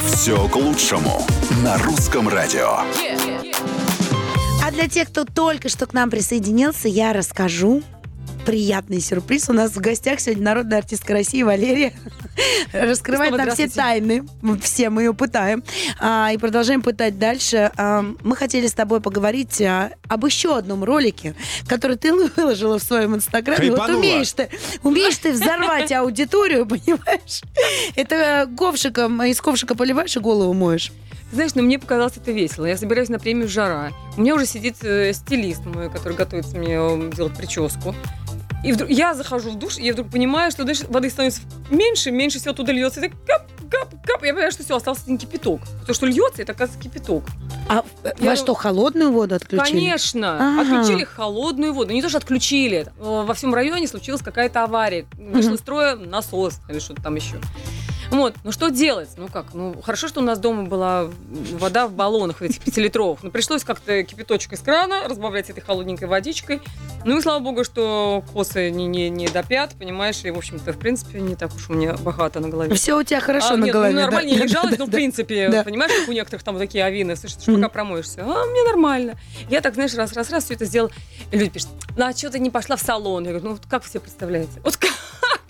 [0.06, 1.26] Все к лучшему
[1.64, 2.80] на русском радио.
[4.64, 7.82] А для тех, кто только что к нам присоединился, я расскажу
[8.48, 9.50] приятный сюрприз.
[9.50, 11.92] У нас в гостях сегодня народная артистка России Валерия.
[12.72, 14.24] Раскрывает нам все тайны.
[14.62, 15.66] Все мы ее пытаем.
[16.00, 17.74] А, и продолжаем пытать дальше.
[17.76, 21.36] А, мы хотели с тобой поговорить а, об еще одном ролике,
[21.68, 23.70] который ты выложила в своем инстаграме.
[23.72, 24.48] Вот умеешь ты,
[24.82, 27.42] умеешь ты взорвать аудиторию, понимаешь?
[27.98, 30.94] Это ковшиком, из ковшика поливаешь и голову моешь.
[31.34, 32.66] Знаешь, ну мне показалось это весело.
[32.66, 33.92] Я собираюсь на премию «Жара».
[34.16, 37.94] У меня уже сидит э, стилист мой, который готовится мне э, делать прическу.
[38.68, 42.12] И вдруг я захожу в душ, и я вдруг понимаю, что знаешь, воды становится меньше,
[42.12, 43.00] меньше всего оттуда льется.
[43.00, 44.24] И так кап, кап, кап.
[44.24, 45.62] Я понимаю, что все, остался один кипяток.
[45.86, 47.24] То, что льется, это, оказывается, кипяток.
[47.70, 47.84] А
[48.20, 49.72] Я- во что, холодную воду отключили?
[49.72, 50.38] Конечно.
[50.62, 50.80] Ага.
[50.80, 51.94] Отключили холодную воду.
[51.94, 52.88] Не то, что отключили.
[53.00, 55.06] Э, Во всем районе случилась какая-то авария.
[55.18, 55.56] Вышел Мгм.
[55.56, 57.36] из строя насос или что-то там еще.
[58.10, 59.10] Вот, ну что делать?
[59.18, 59.54] Ну как?
[59.54, 61.10] Ну хорошо, что у нас дома была
[61.60, 63.22] вода в баллонах, в этих пятилитровых.
[63.24, 66.62] Но пришлось как-то кипяточек из крана разбавлять этой холодненькой водичкой.
[67.06, 70.72] Ну и слава богу, что косы не, не, не до пят, понимаешь, и, в общем-то,
[70.74, 72.74] в принципе, не так уж у меня богато на голове.
[72.76, 73.92] Все у тебя хорошо А, на нет, голове.
[73.94, 74.04] Ну, да?
[74.06, 74.96] нормально, я не Да, жалуюсь, да, но в да.
[74.96, 75.64] принципе, Да.
[75.64, 77.62] понимаешь, как у некоторых там такие авины, слышишь, ты Мгм.
[77.62, 78.22] пока промоешься.
[78.24, 79.16] А, мне нормально.
[79.50, 80.92] Я так, знаешь, раз-раз-раз все это сделал.
[81.32, 83.24] И люди пишут, ну а что ты не пошла в салон?
[83.26, 84.62] Я говорю, ну вот как вы себе представляете?
[84.64, 84.92] Вот как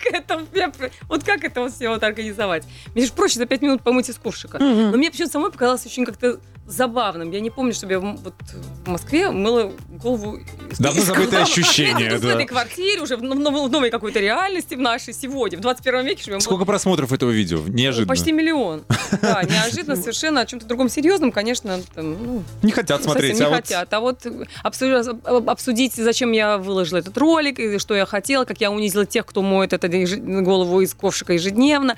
[0.06, 0.72] это, я-
[1.08, 2.64] вот как это вот все вот организовать?
[2.94, 4.58] Мне же проще за пять минут помыть из ковшика.
[4.58, 4.90] Мгм.
[4.92, 7.30] Но мне почему-то самой показалось очень как-то забавным.
[7.30, 8.34] Я не помню, чтобы я в- вот
[8.84, 10.38] в Москве мыла голову
[10.78, 12.34] Давно забытое ощущение, тут в да.
[12.34, 16.24] этой квартире, уже в, нов- в новой какой-то реальности в нашей сегодня, в 21 веке
[16.24, 16.40] живем.
[16.40, 17.60] Сколько просмотров этого видео?
[17.66, 18.08] Неожиданно.
[18.08, 18.84] Почти миллион.
[19.22, 23.38] Да, неожиданно, совершенно о чем-то другом серьезном, конечно, там, ну, Не хотят смотреть.
[23.38, 23.94] не а вот хотят.
[23.94, 28.70] А вот обсу- обсудить, зачем я выложила этот ролик, и что я хотела, как я
[28.70, 31.96] унизила тех, кто моет это голову из ковшика ежедневно.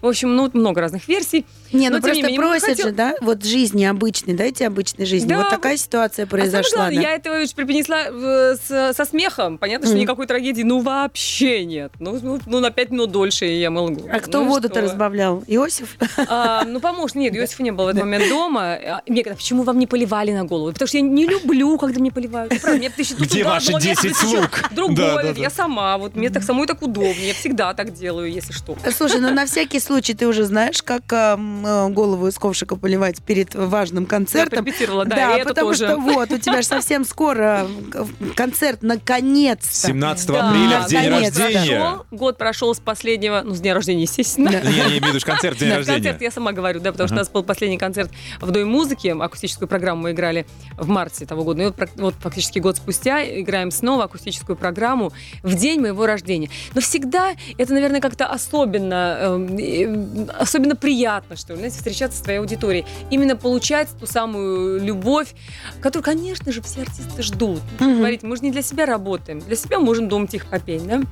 [0.00, 1.44] В общем, ну, много разных версий.
[1.72, 5.28] Не, ну Но, просто менее, просят хотел- же, да, вот жизни обычной, дайте обычной жизни.
[5.28, 6.78] Да, вот такая ситуация А самое произошла.
[6.78, 7.08] главное, да.
[7.08, 9.56] я это преподнесла э, с- со смехом.
[9.58, 10.02] Понятно, что Мгм.
[10.02, 11.92] никакой трагедии, ну, вообще нет.
[11.98, 14.06] Ну, ну, ну, на пять минут дольше я голову.
[14.12, 15.42] А кто Ну воду-то разбавлял?
[15.46, 15.96] Иосиф?
[16.28, 17.22] А, ну, помощник.
[17.22, 18.74] Нет, Иосифа не было в этот момент дома.
[18.74, 20.72] А, Мне говорят, почему вам не поливали на голову?
[20.72, 22.52] Потому что я не люблю, когда мне поливают.
[22.60, 24.62] Правда, мне Где ваши место, 10 еще лук?
[24.72, 25.40] Другое, Да, да, да.
[25.40, 25.96] я сама.
[25.98, 27.31] Вот мне так самой так удобнее.
[27.32, 28.76] Я всегда так делаю, если что.
[28.96, 33.22] Слушай, ну на всякий случай ты уже знаешь, как эм, э, голову из ковшика поливать
[33.22, 34.64] перед важным Я концертом.
[34.64, 35.86] порепетировала, да, и это потому тоже.
[35.86, 38.04] что вот, у тебя же совсем скоро э,
[38.36, 39.86] концерт, наконец-то.
[39.88, 41.42] 17 Да, апреля в день наконец-то.
[41.44, 41.78] рождения.
[41.80, 44.50] Прошел, год прошел с последнего, ну, с дня рождения, естественно.
[44.50, 44.58] Да.
[44.60, 45.96] Я не имею в виду концерт день Да, рождения.
[45.98, 47.20] концерт я сама говорю, да, потому что у Ага.
[47.24, 48.10] нас был последний концерт
[48.40, 51.62] в Доме музыки, акустическую программу мы играли в марте того года.
[51.62, 55.12] И вот, вот фактически год спустя играем снова акустическую программу
[55.42, 56.50] в день моего рождения.
[56.74, 57.21] Но всегда
[57.58, 62.86] это, наверное, как-то особенно, э, особенно приятно, что ли, знаете, встречаться с твоей аудиторией.
[63.10, 65.34] Именно получать ту самую любовь,
[65.80, 67.60] которую, конечно же, все артисты ждут.
[67.80, 67.98] Мгм.
[67.98, 71.02] Говорить, мы же не для себя работаем, для себя можем дома тихо попеть, да?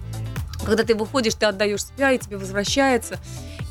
[0.64, 3.18] Когда ты выходишь, ты отдаешь себя, и тебе возвращается.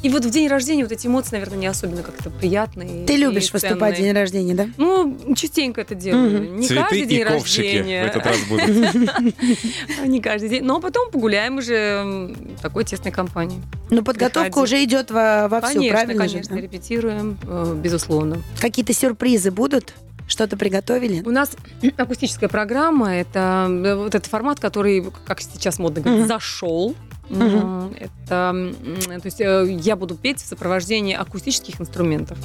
[0.02, 3.06] И вот в день рождения вот эти эмоции, наверное, не особенно как-то приятные.
[3.06, 4.14] Ты и любишь выступать в ценные.
[4.14, 4.68] день рождения, да?
[4.78, 6.42] Ну, частенько это делаю.
[6.44, 6.56] Мгм.
[6.62, 8.04] Не Цветы каждый и день ковшики рождения.
[8.04, 10.06] в этот раз будут.
[10.08, 10.64] Не каждый день.
[10.64, 13.62] Но потом погуляем уже в такой тесной компании.
[13.90, 16.62] Ну, подготовка уже идет во, конечно, правильно конечно, да?
[16.62, 18.42] репетируем, э, безусловно.
[18.62, 19.94] Какие-то сюрпризы будут?
[20.28, 21.24] Что-то приготовили?
[21.26, 21.58] У нас
[21.98, 23.16] акустическая программа.
[23.16, 26.28] Это э, вот этот формат, который, как сейчас модно говорить, Мгм.
[26.30, 26.96] зашел.
[27.30, 28.74] М, Это,
[29.08, 32.38] то есть э, я буду петь в сопровождении акустических инструментов.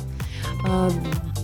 [0.66, 0.91] э,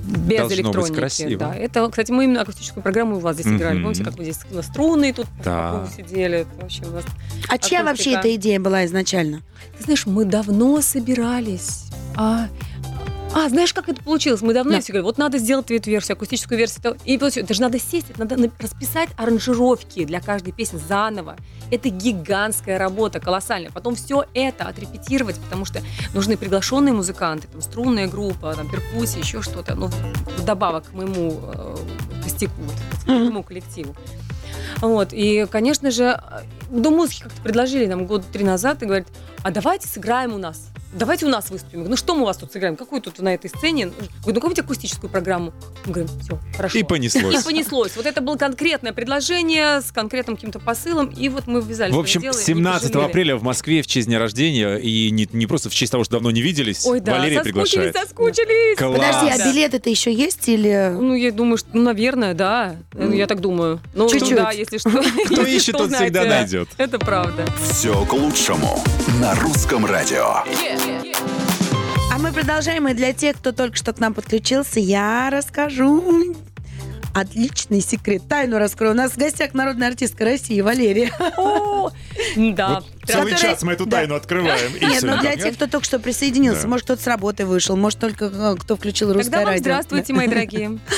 [0.02, 0.94] Без Должно быть электроники.
[0.96, 1.38] красиво.
[1.38, 1.54] Да.
[1.54, 3.74] Это, кстати, мы именно акустическую программу у вас здесь играли.
[3.74, 3.82] Мгм.
[3.84, 5.86] Помните, как вы здесь на струны тут Да.
[5.96, 6.38] сидели?
[6.38, 7.04] Это Вообще у нас...
[7.48, 9.42] А чья вообще эта идея была изначально?
[9.78, 11.84] Ты знаешь, мы давно собирались.
[12.16, 12.48] А
[13.32, 14.42] А, знаешь, как это получилось?
[14.42, 14.80] Мы давно Да.
[14.80, 16.96] все говорили, вот надо сделать твит-версию, акустическую версию.
[17.04, 21.36] И получилось, это же надо сесть, надо на- расписать аранжировки для каждой песни заново.
[21.70, 23.70] Это гигантская работа, колоссальная.
[23.70, 25.80] Потом все это отрепетировать, потому что
[26.12, 29.76] нужны приглашенные музыканты, там, струнная группа, там, перкуссия, еще что-то.
[29.76, 29.90] Ну,
[30.36, 31.76] вдобавок к моему э,
[32.24, 32.52] костяку,
[33.04, 33.94] к моему коллективу.
[34.80, 39.06] Вот, и, конечно же, э, до музыки как-то предложили нам год три назад и говорят,
[39.44, 40.66] а давайте сыграем у нас.
[40.92, 41.84] Давайте у нас выступим.
[41.84, 42.74] Ну что мы у вас тут сыграем?
[42.76, 43.86] Какую тут на этой сцене?
[43.86, 45.52] Говорю, ну какую-нибудь акустическую программу.
[45.86, 46.78] Мы говорим, все, хорошо.
[46.78, 47.40] И понеслось.
[47.40, 47.92] И понеслось.
[47.96, 52.20] Вот это было конкретное предложение с конкретным каким-то посылом, и вот мы ввязались В общем,
[52.20, 53.08] это дело и не 17 пожалели.
[53.10, 56.14] апреля в Москве в честь дня рождения, и не, не просто в честь того, что
[56.14, 57.96] давно не виделись, Ой, да, Валерия соскучились, приглашает.
[57.96, 58.78] соскучились.
[58.78, 58.96] Класс.
[58.98, 59.52] Подожди, а Да.
[59.52, 60.90] билеты-то еще есть или...
[60.92, 62.76] Ну, я думаю, что, ну, наверное, да.
[62.94, 63.80] Ну, Я так думаю.
[63.94, 64.34] Ну, чуть-чуть.
[64.34, 64.90] да, если что.
[64.90, 66.68] Кто ищет, тот всегда найдет.
[66.78, 67.46] Это правда.
[67.70, 68.82] Все к лучшему
[69.20, 70.42] на русском радио.
[72.12, 76.34] А мы продолжаем, и для тех, кто только что к нам подключился, я расскажу
[77.14, 78.92] отличный секрет, тайну раскрою.
[78.92, 81.12] У нас в гостях народная артистка России Валерия.
[81.36, 81.90] О,
[82.36, 82.80] Да.
[82.80, 83.98] Вот целый Которая- час мы эту да.
[83.98, 84.72] тайну открываем.
[84.80, 88.26] Нет, но для тех, кто только что присоединился, может, кто-то с работы вышел, может, только
[88.26, 89.60] э, кто включил русское радио.
[89.60, 90.78] здравствуйте, мои дорогие.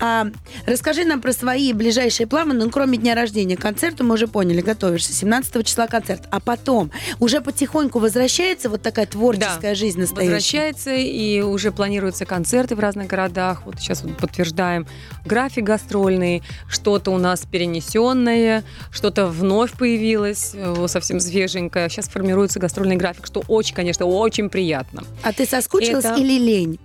[0.00, 0.26] А,
[0.66, 3.56] расскажи нам про свои ближайшие планы, ну, кроме дня рождения.
[3.56, 5.12] Концерту мы уже поняли, готовишься.
[5.12, 6.22] 17 числа концерт.
[6.30, 6.90] А потом
[7.20, 10.34] уже потихоньку возвращается вот такая творческая жизнь настоящая.
[10.34, 13.62] Возвращается, и уже планируются концерты в разных городах.
[13.66, 14.86] Вот сейчас вот подтверждаем
[15.24, 16.42] график гастрольный.
[16.68, 21.20] Что-то у нас перенесенное, что-то вновь появилось, э, совсем
[21.54, 21.88] свеженькое.
[21.88, 25.04] Сейчас формируется гастрольный график, что очень, конечно, очень приятно.
[25.22, 26.78] А ты соскучилась Это- или лень?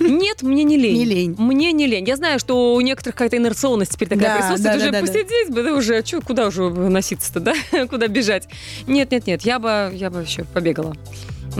[0.00, 0.96] Нет, мне не лень.
[0.98, 1.34] Не лень.
[1.38, 2.04] Мне не лень.
[2.08, 4.62] Я знаю, что у некоторых какая-то инерционность теперь такая Да, присутствует.
[4.64, 5.12] да, уже да, да, да.
[5.12, 7.54] посидеть бы, да уже, чё, куда уже носиться-то, да?
[7.88, 8.48] куда бежать?
[8.88, 10.96] Нет, нет, нет, я бы, я бы еще побегала.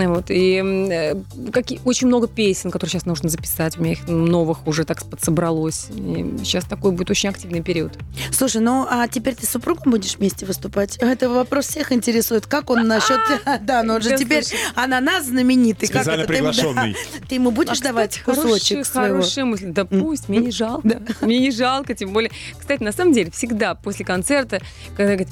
[0.07, 1.15] Вот, и э,
[1.53, 3.77] какие, очень много песен, которые сейчас нужно записать.
[3.79, 5.89] У меня их новых уже так подсобралось.
[5.91, 7.99] И сейчас такой будет очень активный период.
[8.31, 10.97] Слушай, ну а теперь ты с супругом будешь вместе выступать?
[10.99, 12.47] Это вопрос всех интересует.
[12.47, 13.19] Как он насчет...
[13.63, 14.45] Да, но он же теперь
[14.75, 15.89] ананас знаменитый.
[15.89, 16.97] Как Специально приглашенный.
[17.29, 19.17] Ты ему будешь А, давать кусочек своего?
[19.17, 19.67] Хорошая мысль.
[19.69, 21.03] Да пусть, мне не жалко.
[21.21, 22.31] Мне не жалко, тем более.
[22.59, 24.61] Кстати, на самом деле, всегда после концерта,
[24.97, 25.29] когда говорят,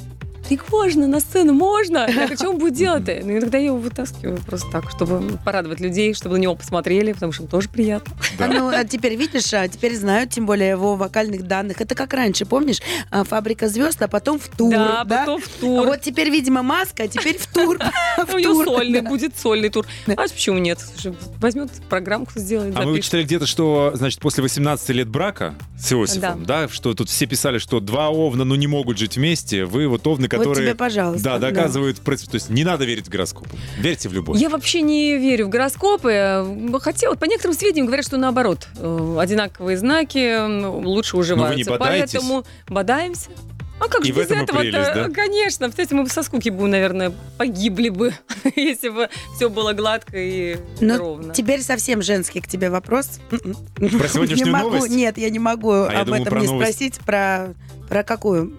[0.49, 2.07] ты можно на сцену, можно?
[2.09, 3.21] Я говорю, что он будет делать-то?
[3.23, 7.33] Ну, иногда я его вытаскиваю просто так, чтобы порадовать людей, чтобы на него посмотрели, потому
[7.33, 8.15] что им тоже приятно.
[8.39, 11.81] А, ну, а теперь видишь, а теперь знают, тем более его вокальных данных.
[11.81, 12.81] Это как раньше, помнишь?
[13.11, 14.71] А, Фабрика звезд, а потом в тур.
[14.73, 15.21] да, да?
[15.21, 15.87] потом в тур.
[15.87, 17.79] Вот теперь, видимо, маска, а теперь в тур.
[18.17, 19.11] В У него тур, сольный, да.
[19.11, 19.87] будет сольный тур.
[20.07, 20.15] Да.
[20.15, 20.81] А почему нет?
[20.81, 25.93] Слушай, возьмет программку, сделает, А мы читали где-то, что, значит, после 18 лет брака с
[25.93, 26.69] Иосифом, да.
[26.69, 29.65] что тут все писали, что два овна, ну, не могут жить вместе.
[29.67, 30.67] Вы вот овны, Вот которые...
[30.69, 31.25] тебе, пожалуйста.
[31.25, 33.51] Да, доказывают, про- то есть не надо верить в гороскопы.
[33.79, 34.39] Верьте в любовь.
[34.39, 36.47] Я вообще не верю в гороскопы.
[36.81, 38.69] Хотя вот по некоторым сведениям говорят, что наоборот.
[38.79, 40.47] э, Одинаковые знаки
[40.85, 41.57] лучше уживаются.
[41.57, 42.13] не бодаетесь?
[42.13, 43.31] Поэтому бодаемся.
[43.79, 45.11] А как И же в без этом и этого прелесть, да?
[45.11, 45.69] Конечно.
[45.69, 48.15] Кстати, мы бы со скуки бы, наверное, погибли бы,
[48.57, 51.35] если бы все было гладко и Ну, ровно.
[51.35, 53.21] Теперь совсем женский к тебе вопрос.
[53.29, 54.89] Про сегодняшнюю не могу, новость?
[54.95, 56.73] Нет, я не могу я об этом не новость.
[56.75, 56.99] спросить.
[57.05, 57.49] Про,
[57.91, 58.55] про какую?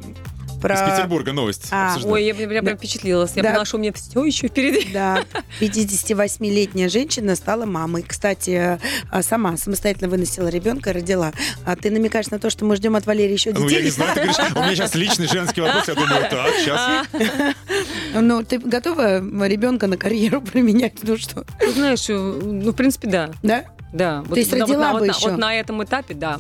[0.62, 0.76] Про...
[0.76, 1.96] Из Петербурга новость А.
[2.04, 2.76] Ой, я прям, прям Да.
[2.76, 3.32] впечатлилась.
[3.36, 3.50] Я Да.
[3.50, 4.88] поняла, что у меня все еще впереди.
[4.92, 5.24] Да,
[5.60, 8.04] 58-летняя женщина стала мамой.
[8.08, 8.80] Кстати,
[9.12, 11.32] а, сама самостоятельно выносила ребенка и родила.
[11.66, 13.64] А ты намекаешь на то, что мы ждем от Валерии еще детей?
[13.64, 16.52] Ну, я не знаю, ты говоришь, у меня сейчас личный женский вопрос, я думаю, так,
[16.60, 17.08] сейчас.
[18.14, 20.94] Ну, ты готова ребенка на карьеру променять?
[21.04, 23.30] Ну что, Ты знаешь, э, ну, в принципе, да.
[23.44, 23.66] да?
[23.94, 24.24] Да.
[24.28, 25.30] Вот, есть вот- вот родила на- бы вот на- еще?
[25.30, 26.40] вот на этом этапе, да.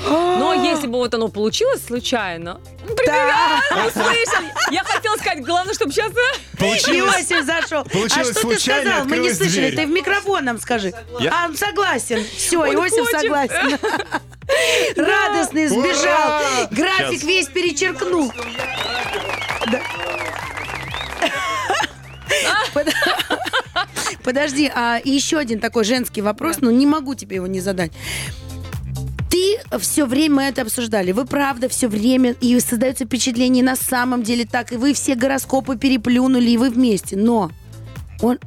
[0.04, 3.60] Но если бы вот оно получилось случайно, ну, Да.
[3.86, 4.44] услышал.
[4.70, 6.12] Я хотела сказать, главное, чтобы сейчас...
[6.58, 7.30] Получилось.
[7.30, 7.84] Иосиф зашел.
[7.84, 9.04] Получилось а что случайно, ты сказал?
[9.06, 9.70] Мы не открылась слышали.
[9.70, 9.76] дверь.
[9.76, 10.92] Ты в микрофон нам скажи.
[11.20, 12.24] Я- А, он согласен.
[12.36, 13.20] Все, Он Иосиф хочет.
[13.20, 13.78] согласен.
[14.96, 16.40] Радостный сбежал.
[16.40, 16.68] Ура!
[16.70, 18.32] График весь перечеркнул.
[19.72, 19.80] Да.
[22.74, 22.88] Под-
[24.22, 27.92] Подожди, а еще один такой женский вопрос, ну не могу тебе его не задать.
[29.30, 31.12] Ты все время мы это обсуждали.
[31.12, 35.76] Вы правда все время, и создается впечатление на самом деле так, и вы все гороскопы
[35.76, 37.16] переплюнули, и вы вместе.
[37.16, 37.50] Но
[38.20, 38.38] он,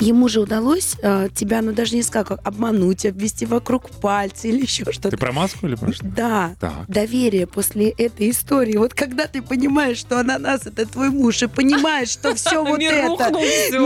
[0.00, 4.62] ему же удалось э, тебя, ну даже не сказать, как обмануть, обвести вокруг пальца или
[4.62, 5.10] еще что-то.
[5.10, 6.04] Ты про маску или про что?
[6.06, 6.72] Да, Так.
[6.88, 8.76] доверие после этой истории.
[8.76, 13.30] Вот когда ты понимаешь, что ананас это твой муж, и понимаешь, что все вот это.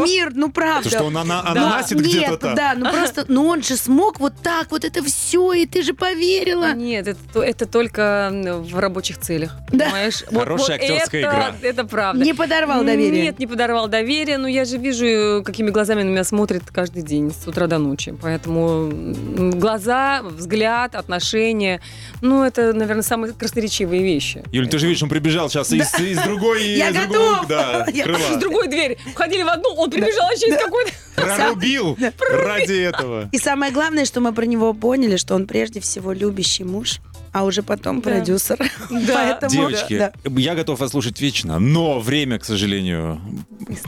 [0.04, 0.88] Мир, ну правда.
[0.88, 4.34] То, что он ана- ананасит где-то Нет, да, ну просто, ну он же смог вот
[4.42, 6.72] так вот это все, и ты же поверила.
[6.74, 8.30] Нет, это, то- это только
[8.64, 10.24] в рабочих целях, понимаешь?
[10.32, 11.54] Хорошая актерская игра.
[11.62, 12.24] Это правда.
[12.24, 13.22] Не подорвал доверие.
[13.22, 17.02] Нет, не подорвал доверие, но я же вижу, какими глазами глазами на меня смотрит каждый
[17.02, 18.14] день с утра до ночи.
[18.20, 18.90] Поэтому
[19.52, 21.80] глаза, взгляд, отношения,
[22.20, 24.42] ну, это, наверное, самые красноречивые вещи.
[24.52, 27.48] Юль, ты же видишь, он прибежал сейчас из, из другой, Я из другого, готов.
[27.48, 28.18] да, Я- крыла.
[28.34, 28.98] С другой двери.
[29.12, 30.90] Входили в одну, он прибежал вообще из какой-то...
[31.16, 31.96] Прорубил
[32.30, 33.28] ради этого.
[33.32, 36.98] И самое главное, что мы про него поняли, что он прежде всего любящий муж,
[37.32, 38.10] а уже потом Да.
[38.10, 38.58] продюсер.
[38.58, 38.66] Да.
[39.14, 40.12] Поэтому, Девочки, да.
[40.36, 43.20] я готов вас слушать вечно, но время, к сожалению...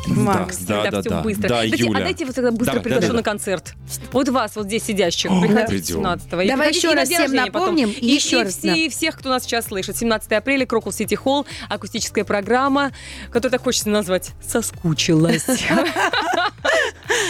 [0.07, 1.21] Макс, да, да, да, да.
[1.23, 1.49] быстро.
[1.49, 1.99] Да, Кстати, Юля.
[1.99, 3.31] а дайте вот тогда быстро Давай, приглашу да, да, на да.
[3.31, 3.75] концерт.
[4.13, 5.31] Вот вас, вот здесь сидящих.
[5.31, 6.01] О, Приходите придем.
[6.01, 6.41] 17-го.
[6.41, 7.37] И Давай еще и раз всем потом.
[7.45, 9.97] напомним, и еще раз, все- и всех, кто нас сейчас слышит.
[9.97, 12.93] 17 апреля, Крокул Сити Холл, акустическая программа,
[13.27, 15.45] которую так хочется назвать «Соскучилась».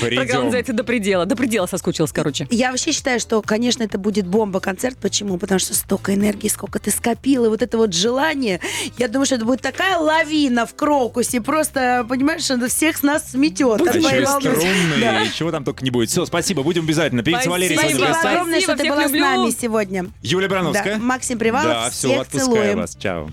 [0.01, 0.45] Программа Придем.
[0.45, 1.27] называется «До предела».
[1.27, 2.47] До предела соскучилась, короче.
[2.51, 4.97] Я вообще считаю, что, конечно, это будет бомба-концерт.
[4.99, 5.39] Почему?
[5.39, 8.61] Потому что столько энергии, сколько ты скопил, и вот это вот желание.
[8.99, 11.41] Я думаю, что это будет такая лавина в Крокусе.
[11.41, 13.81] Просто, понимаешь, это всех нас сметет.
[13.81, 14.41] А еще и волны.
[14.51, 15.23] струнные, Да.
[15.23, 16.11] и чего там только не будет.
[16.11, 17.23] Все, спасибо, будем обязательно.
[17.23, 17.53] Певица Спасибо.
[17.53, 18.33] Валерия сегодня в Спасибо гостях.
[18.33, 19.57] огромное, что ты Спасибо, была всех с нами люблю.
[19.61, 20.07] сегодня.
[20.23, 20.97] Юлия Брановская.
[20.97, 22.77] Да, Максим Привалов, Да, все, всех отпускаю целуем.
[22.79, 22.97] вас.
[22.97, 23.31] Чао.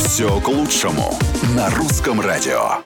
[0.00, 1.18] Все к лучшему
[1.54, 2.78] на русском радио.